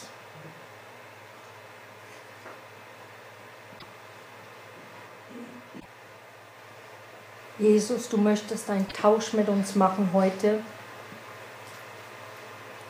Jesus, 7.59 8.09
du 8.09 8.17
möchtest 8.17 8.71
einen 8.71 8.89
Tausch 8.89 9.35
mit 9.35 9.49
uns 9.49 9.75
machen 9.75 10.11
heute. 10.13 10.61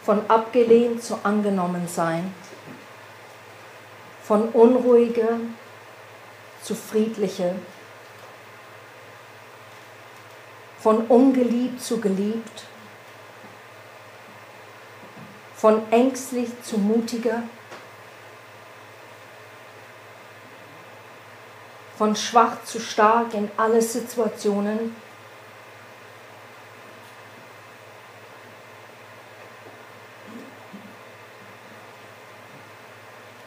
Von 0.05 0.29
abgelehnt 0.29 1.03
zu 1.03 1.19
angenommen 1.25 1.89
sein. 1.89 2.33
Von 4.23 4.49
unruhige 4.51 5.41
zu 6.63 6.75
friedliche. 6.75 7.57
Von 10.79 11.07
ungeliebt 11.07 11.81
zu 11.81 12.01
geliebt. 12.01 12.65
Von 15.57 15.83
ängstlich 15.93 16.51
zu 16.63 16.79
mutiger. 16.79 17.43
Von 22.03 22.17
schwach 22.17 22.65
zu 22.65 22.81
stark 22.81 23.33
in 23.33 23.49
alle 23.57 23.81
Situationen. 23.81 24.97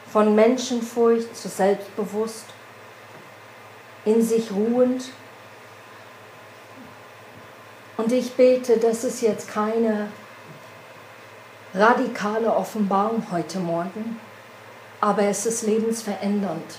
Von 0.10 0.36
Menschenfurcht 0.36 1.36
zu 1.36 1.50
selbstbewusst, 1.50 2.46
in 4.06 4.22
sich 4.22 4.50
ruhend. 4.54 5.10
Und 7.98 8.14
ich 8.14 8.36
bete, 8.36 8.78
das 8.78 9.04
ist 9.04 9.22
jetzt 9.22 9.50
keine 9.50 10.08
radikale 11.74 12.56
Offenbarung 12.56 13.22
heute 13.34 13.60
Morgen, 13.60 14.18
aber 15.02 15.24
es 15.24 15.46
ist 15.46 15.64
lebensverändernd. 15.64 16.78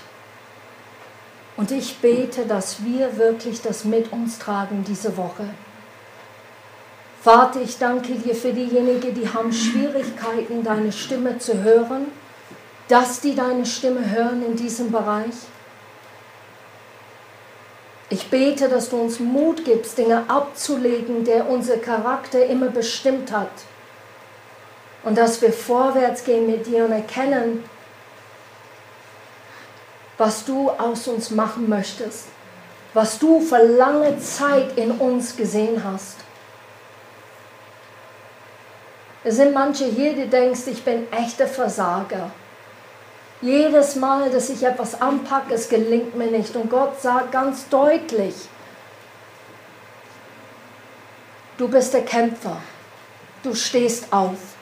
Und 1.57 1.71
ich 1.71 1.97
bete, 1.97 2.45
dass 2.45 2.83
wir 2.85 3.17
wirklich 3.17 3.61
das 3.61 3.83
mit 3.83 4.13
uns 4.13 4.37
tragen 4.37 4.85
diese 4.87 5.17
Woche. 5.17 5.49
Vater, 7.21 7.61
ich 7.61 7.77
danke 7.79 8.13
dir 8.13 8.35
für 8.35 8.53
diejenigen, 8.53 9.13
die 9.15 9.27
haben 9.27 9.51
Schwierigkeiten, 9.51 10.63
deine 10.63 10.91
Stimme 10.91 11.39
zu 11.39 11.63
hören, 11.63 12.05
dass 12.87 13.19
die 13.19 13.35
deine 13.35 13.65
Stimme 13.65 14.09
hören 14.11 14.45
in 14.45 14.55
diesem 14.55 14.91
Bereich. 14.91 15.33
Ich 18.09 18.29
bete, 18.29 18.69
dass 18.69 18.89
du 18.89 18.97
uns 18.97 19.19
Mut 19.19 19.65
gibst, 19.65 19.97
Dinge 19.97 20.29
abzulegen, 20.29 21.25
der 21.25 21.49
unser 21.49 21.77
Charakter 21.77 22.45
immer 22.45 22.69
bestimmt 22.69 23.31
hat. 23.31 23.51
Und 25.03 25.17
dass 25.17 25.41
wir 25.41 25.51
vorwärts 25.51 26.23
gehen 26.23 26.47
mit 26.47 26.67
dir 26.67 26.85
und 26.85 26.91
erkennen, 26.93 27.63
was 30.17 30.45
du 30.45 30.69
aus 30.69 31.07
uns 31.07 31.29
machen 31.29 31.69
möchtest, 31.69 32.25
was 32.93 33.19
du 33.19 33.39
für 33.39 33.63
lange 33.63 34.19
Zeit 34.19 34.77
in 34.77 34.91
uns 34.91 35.35
gesehen 35.35 35.83
hast. 35.83 36.17
Es 39.23 39.35
sind 39.35 39.53
manche 39.53 39.85
hier, 39.85 40.13
die 40.13 40.27
denkst, 40.27 40.61
ich 40.67 40.83
bin 40.83 41.11
echter 41.11 41.47
Versager. 41.47 42.31
Jedes 43.41 43.95
Mal, 43.95 44.29
dass 44.31 44.49
ich 44.49 44.63
etwas 44.63 44.99
anpacke, 44.99 45.53
es 45.53 45.69
gelingt 45.69 46.15
mir 46.15 46.31
nicht. 46.31 46.55
Und 46.55 46.69
Gott 46.69 46.99
sagt 47.01 47.31
ganz 47.31 47.67
deutlich, 47.69 48.33
du 51.57 51.67
bist 51.67 51.93
der 51.93 52.05
Kämpfer. 52.05 52.57
Du 53.43 53.53
stehst 53.53 54.11
auf. 54.11 54.56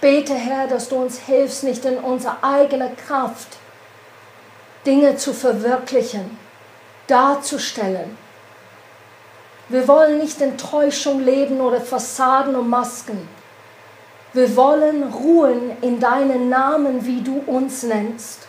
Bete, 0.00 0.34
Herr, 0.34 0.66
dass 0.66 0.88
du 0.88 0.96
uns 0.96 1.18
hilfst, 1.18 1.64
nicht 1.64 1.84
in 1.84 1.98
unserer 1.98 2.38
eigenen 2.42 2.96
Kraft 2.96 3.58
Dinge 4.86 5.16
zu 5.16 5.34
verwirklichen, 5.34 6.38
darzustellen. 7.06 8.16
Wir 9.68 9.86
wollen 9.86 10.18
nicht 10.18 10.40
in 10.40 10.56
Täuschung 10.56 11.20
leben 11.20 11.60
oder 11.60 11.80
Fassaden 11.80 12.56
und 12.56 12.68
Masken. 12.68 13.28
Wir 14.32 14.56
wollen 14.56 15.12
ruhen 15.12 15.72
in 15.82 16.00
deinen 16.00 16.48
Namen, 16.48 17.04
wie 17.04 17.20
du 17.20 17.42
uns 17.46 17.82
nennst. 17.82 18.46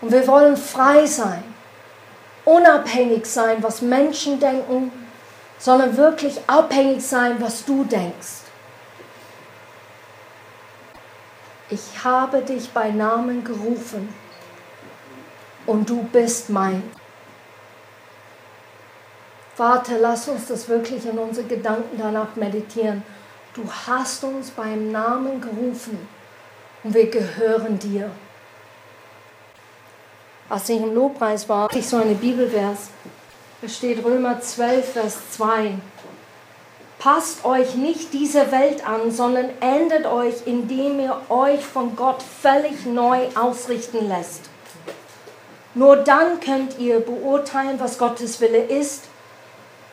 Und 0.00 0.12
wir 0.12 0.26
wollen 0.26 0.56
frei 0.56 1.06
sein, 1.06 1.42
unabhängig 2.44 3.26
sein, 3.26 3.62
was 3.62 3.82
Menschen 3.82 4.38
denken, 4.38 4.92
sondern 5.58 5.96
wirklich 5.96 6.40
abhängig 6.46 7.02
sein, 7.02 7.36
was 7.40 7.64
du 7.64 7.84
denkst. 7.84 8.49
Ich 11.70 12.04
habe 12.04 12.42
dich 12.42 12.70
bei 12.70 12.90
Namen 12.90 13.44
gerufen 13.44 14.12
und 15.66 15.88
du 15.88 16.02
bist 16.04 16.50
mein. 16.50 16.82
Vater, 19.54 19.98
lass 19.98 20.28
uns 20.28 20.46
das 20.46 20.68
wirklich 20.68 21.06
in 21.06 21.18
unsere 21.18 21.46
Gedanken 21.46 21.98
danach 21.98 22.34
meditieren. 22.34 23.02
Du 23.54 23.64
hast 23.86 24.24
uns 24.24 24.50
beim 24.50 24.90
Namen 24.90 25.40
gerufen 25.40 25.98
und 26.82 26.94
wir 26.94 27.10
gehören 27.10 27.78
dir. 27.78 28.10
Als 30.48 30.68
ich 30.68 30.80
im 30.80 30.94
Lobpreis 30.94 31.48
war, 31.48 31.64
hatte 31.64 31.78
ich 31.78 31.88
so 31.88 31.98
eine 31.98 32.14
Bibelvers. 32.14 32.88
Da 33.60 33.68
steht 33.68 34.04
Römer 34.04 34.40
12, 34.40 34.92
Vers 34.92 35.18
2 35.32 35.74
passt 37.00 37.46
euch 37.46 37.74
nicht 37.74 38.12
dieser 38.12 38.52
Welt 38.52 38.86
an, 38.86 39.10
sondern 39.10 39.48
ändert 39.60 40.06
euch, 40.06 40.46
indem 40.46 41.00
ihr 41.00 41.18
euch 41.30 41.64
von 41.64 41.96
Gott 41.96 42.22
völlig 42.22 42.84
neu 42.84 43.26
ausrichten 43.34 44.06
lässt. 44.06 44.42
Nur 45.74 45.96
dann 45.96 46.40
könnt 46.40 46.78
ihr 46.78 47.00
beurteilen, 47.00 47.80
was 47.80 47.96
Gottes 47.96 48.40
Wille 48.40 48.62
ist, 48.62 49.04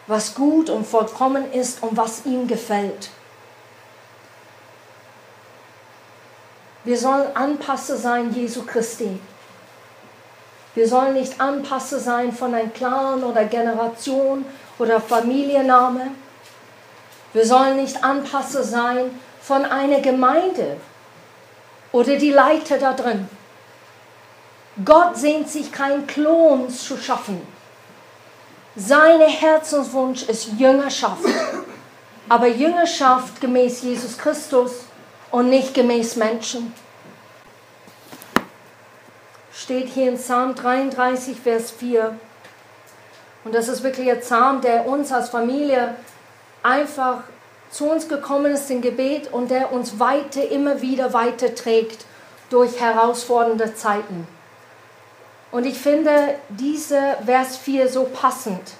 was 0.05 0.35
gut 0.35 0.69
und 0.69 0.85
vollkommen 0.85 1.51
ist 1.53 1.81
und 1.81 1.95
was 1.95 2.25
ihm 2.25 2.45
gefällt. 2.45 3.09
Wir 6.83 6.97
sollen 6.97 7.35
Anpasser 7.35 7.95
sein 7.95 8.33
Jesu 8.33 8.65
Christi. 8.65 9.19
Wir 10.75 10.87
sollen 10.87 11.13
nicht 11.13 11.39
Anpasser 11.39 11.99
sein 11.99 12.33
von 12.33 12.53
einem 12.53 12.73
Clan 12.73 13.23
oder 13.23 13.45
Generation 13.45 14.45
oder 14.77 14.99
Familienname 14.99 16.11
wir 17.33 17.45
sollen 17.45 17.77
nicht 17.77 18.03
Anpasser 18.03 18.63
sein 18.63 19.11
von 19.41 19.65
einer 19.65 20.01
Gemeinde 20.01 20.77
oder 21.91 22.15
die 22.15 22.31
Leiter 22.31 22.77
da 22.77 22.93
drin. 22.93 23.27
Gott 24.85 25.17
sehnt 25.17 25.49
sich 25.49 25.71
kein 25.71 26.05
Klon 26.05 26.69
zu 26.69 26.97
schaffen. 26.97 27.41
Sein 28.75 29.19
Herzenswunsch 29.21 30.23
ist 30.23 30.49
Jüngerschaft. 30.57 31.25
Aber 32.29 32.47
Jüngerschaft 32.47 33.41
gemäß 33.41 33.81
Jesus 33.81 34.17
Christus 34.17 34.71
und 35.31 35.49
nicht 35.49 35.73
gemäß 35.73 36.15
Menschen. 36.15 36.73
Steht 39.51 39.89
hier 39.89 40.09
in 40.09 40.17
Psalm 40.17 40.53
33, 40.53 41.39
Vers 41.39 41.71
4. 41.71 42.17
Und 43.43 43.55
das 43.55 43.67
ist 43.67 43.81
wirklich 43.81 44.11
ein 44.11 44.19
Psalm, 44.19 44.61
der 44.61 44.85
uns 44.85 45.11
als 45.11 45.29
Familie 45.29 45.95
einfach 46.67 47.23
zu 47.69 47.89
uns 47.89 48.07
gekommen 48.07 48.53
ist 48.53 48.69
im 48.69 48.81
Gebet 48.81 49.31
und 49.31 49.51
der 49.51 49.71
uns 49.71 49.99
weiter, 49.99 50.47
immer 50.49 50.81
wieder 50.81 51.13
weiter 51.13 51.55
trägt 51.55 52.05
durch 52.49 52.79
herausfordernde 52.79 53.73
Zeiten. 53.75 54.27
Und 55.51 55.65
ich 55.65 55.77
finde 55.77 56.35
diese 56.49 57.17
Vers 57.25 57.57
4 57.57 57.89
so 57.89 58.03
passend. 58.03 58.73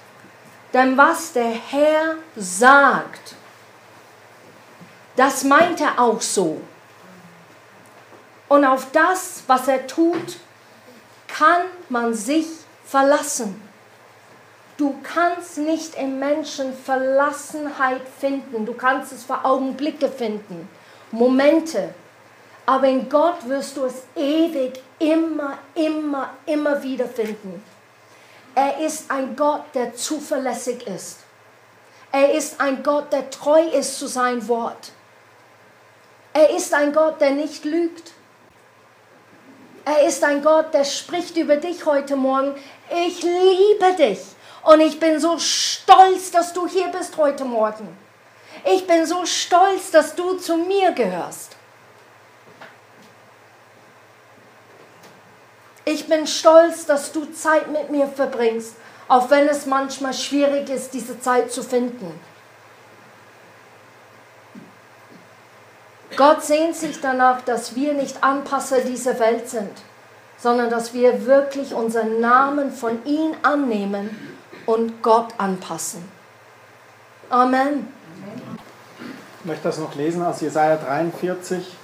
Denn 0.72 0.96
was 0.96 1.32
der 1.32 1.50
Herr 1.50 2.16
sagt, 2.36 3.34
das 5.16 5.44
meint 5.44 5.80
er 5.80 5.98
auch 5.98 6.20
so. 6.20 6.60
Und 8.48 8.64
auf 8.64 8.90
das, 8.92 9.42
was 9.46 9.66
er 9.68 9.86
tut, 9.86 10.36
kann 11.26 11.62
man 11.88 12.14
sich 12.14 12.46
verlassen. 12.84 13.67
Du 14.78 14.94
kannst 15.02 15.58
nicht 15.58 15.96
im 15.96 16.20
Menschen 16.20 16.72
Verlassenheit 16.72 18.02
finden. 18.20 18.64
Du 18.64 18.74
kannst 18.74 19.12
es 19.12 19.24
für 19.24 19.44
Augenblicke 19.44 20.08
finden, 20.08 20.68
Momente. 21.10 21.92
Aber 22.64 22.86
in 22.86 23.08
Gott 23.08 23.48
wirst 23.48 23.76
du 23.76 23.86
es 23.86 24.04
ewig, 24.14 24.80
immer, 25.00 25.58
immer, 25.74 26.30
immer 26.46 26.80
wieder 26.80 27.06
finden. 27.06 27.60
Er 28.54 28.78
ist 28.78 29.10
ein 29.10 29.34
Gott, 29.34 29.64
der 29.74 29.96
zuverlässig 29.96 30.86
ist. 30.86 31.18
Er 32.12 32.32
ist 32.32 32.60
ein 32.60 32.84
Gott, 32.84 33.12
der 33.12 33.30
treu 33.30 33.60
ist 33.60 33.98
zu 33.98 34.06
seinem 34.06 34.46
Wort. 34.46 34.92
Er 36.32 36.50
ist 36.50 36.72
ein 36.72 36.92
Gott, 36.92 37.20
der 37.20 37.32
nicht 37.32 37.64
lügt. 37.64 38.12
Er 39.84 40.06
ist 40.06 40.22
ein 40.22 40.40
Gott, 40.40 40.72
der 40.72 40.84
spricht 40.84 41.36
über 41.36 41.56
dich 41.56 41.84
heute 41.84 42.14
Morgen. 42.14 42.54
Ich 43.06 43.22
liebe 43.22 43.96
dich. 43.98 44.20
Und 44.68 44.80
ich 44.80 45.00
bin 45.00 45.18
so 45.18 45.38
stolz, 45.38 46.30
dass 46.30 46.52
du 46.52 46.66
hier 46.66 46.88
bist 46.88 47.16
heute 47.16 47.46
Morgen. 47.46 47.88
Ich 48.70 48.86
bin 48.86 49.06
so 49.06 49.24
stolz, 49.24 49.90
dass 49.90 50.14
du 50.14 50.34
zu 50.34 50.58
mir 50.58 50.92
gehörst. 50.92 51.56
Ich 55.86 56.06
bin 56.06 56.26
stolz, 56.26 56.84
dass 56.84 57.12
du 57.12 57.32
Zeit 57.32 57.70
mit 57.70 57.88
mir 57.88 58.08
verbringst, 58.08 58.74
auch 59.08 59.30
wenn 59.30 59.48
es 59.48 59.64
manchmal 59.64 60.12
schwierig 60.12 60.68
ist, 60.68 60.92
diese 60.92 61.18
Zeit 61.18 61.50
zu 61.50 61.62
finden. 61.62 62.20
Gott 66.14 66.44
sehnt 66.44 66.76
sich 66.76 67.00
danach, 67.00 67.40
dass 67.40 67.74
wir 67.74 67.94
nicht 67.94 68.22
Anpasser 68.22 68.82
dieser 68.82 69.18
Welt 69.18 69.48
sind, 69.48 69.72
sondern 70.36 70.68
dass 70.68 70.92
wir 70.92 71.24
wirklich 71.24 71.72
unseren 71.72 72.20
Namen 72.20 72.70
von 72.70 73.02
ihm 73.06 73.32
annehmen 73.42 74.37
und 74.68 75.02
Gott 75.02 75.28
anpassen. 75.38 76.04
Amen. 77.30 77.88
Ich 79.40 79.46
möchte 79.46 79.62
das 79.62 79.78
noch 79.78 79.94
lesen 79.94 80.22
aus 80.22 80.42
Jesaja 80.42 80.76
43. 80.76 81.74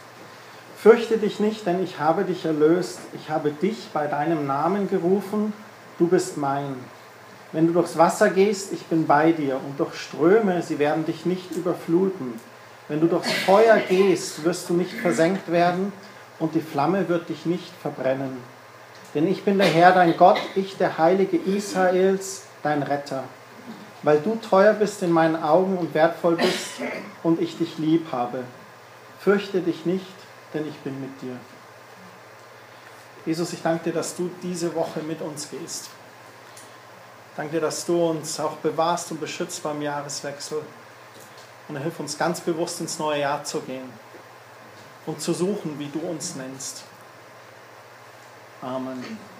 Fürchte 0.77 1.17
dich 1.17 1.41
nicht, 1.41 1.67
denn 1.67 1.83
ich 1.83 1.99
habe 1.99 2.25
dich 2.25 2.45
erlöst. 2.45 2.99
Ich 3.15 3.31
habe 3.31 3.53
dich 3.53 3.89
bei 3.95 4.07
deinem 4.07 4.47
Namen 4.47 4.91
gerufen. 4.91 5.55
Du 5.99 6.09
bist 6.09 6.37
mein. 6.37 6.77
Wenn 7.53 7.69
du 7.69 7.73
durchs 7.73 7.97
Wasser 7.97 8.29
gehst, 8.29 8.75
ich 8.75 8.85
bin 8.85 9.07
bei 9.07 9.33
dir. 9.33 9.57
Und 9.57 9.81
durch 9.81 9.95
Ströme, 9.95 10.61
sie 10.61 10.79
werden 10.79 11.07
dich 11.07 11.25
nicht 11.25 11.53
überfluten. 11.53 12.39
Wenn 12.89 13.01
du 13.01 13.07
durchs 13.07 13.33
Feuer 13.33 13.79
gehst, 13.79 14.45
wirst 14.45 14.69
du 14.69 14.75
nicht 14.75 14.93
versenkt 14.93 15.51
werden 15.51 15.91
und 16.39 16.55
die 16.55 16.61
Flamme 16.61 17.09
wird 17.09 17.31
dich 17.31 17.47
nicht 17.47 17.73
verbrennen. 17.81 18.37
Denn 19.15 19.27
ich 19.27 19.43
bin 19.43 19.57
der 19.57 19.69
Herr, 19.69 19.93
dein 19.93 20.19
Gott, 20.19 20.41
ich 20.55 20.77
der 20.77 20.99
Heilige 20.99 21.39
Israels, 21.39 22.43
dein 22.65 22.83
Retter, 22.83 23.25
weil 24.03 24.21
du 24.21 24.37
teuer 24.37 24.73
bist 24.73 25.03
in 25.03 25.13
meinen 25.13 25.41
Augen 25.41 25.79
und 25.79 25.95
wertvoll 25.95 26.37
bist 26.37 26.81
und 27.23 27.41
ich 27.41 27.57
dich 27.57 27.79
lieb 27.79 28.11
habe. 28.11 28.45
Fürchte 29.21 29.61
dich 29.61 29.87
nicht, 29.87 30.05
denn 30.53 30.69
ich 30.69 30.77
bin 30.79 31.01
mit 31.01 31.23
dir. 31.23 31.37
Jesus, 33.27 33.53
ich 33.53 33.63
danke 33.63 33.85
dir, 33.85 33.93
dass 33.93 34.17
du 34.17 34.31
diese 34.43 34.75
Woche 34.75 35.01
mit 35.01 35.23
uns 35.23 35.49
gehst. 35.51 35.89
Danke 37.37 37.53
dir, 37.53 37.61
dass 37.61 37.87
du 37.87 38.11
uns 38.11 38.39
auch 38.39 38.57
bewahrst 38.57 39.11
und 39.11 39.21
beschützt 39.21 39.63
beim 39.63 39.81
Jahreswechsel. 39.81 40.63
Und 41.69 41.79
hilf 41.79 41.99
uns 41.99 42.19
ganz 42.19 42.41
bewusst 42.41 42.81
ins 42.81 42.99
neue 42.99 43.21
Jahr 43.21 43.43
zu 43.43 43.61
gehen 43.61 43.91
und 45.07 45.21
zu 45.21 45.33
suchen, 45.33 45.79
wie 45.79 45.89
du 45.89 46.01
uns 46.01 46.37
nennst. 46.37 46.85
Amen. 48.61 49.03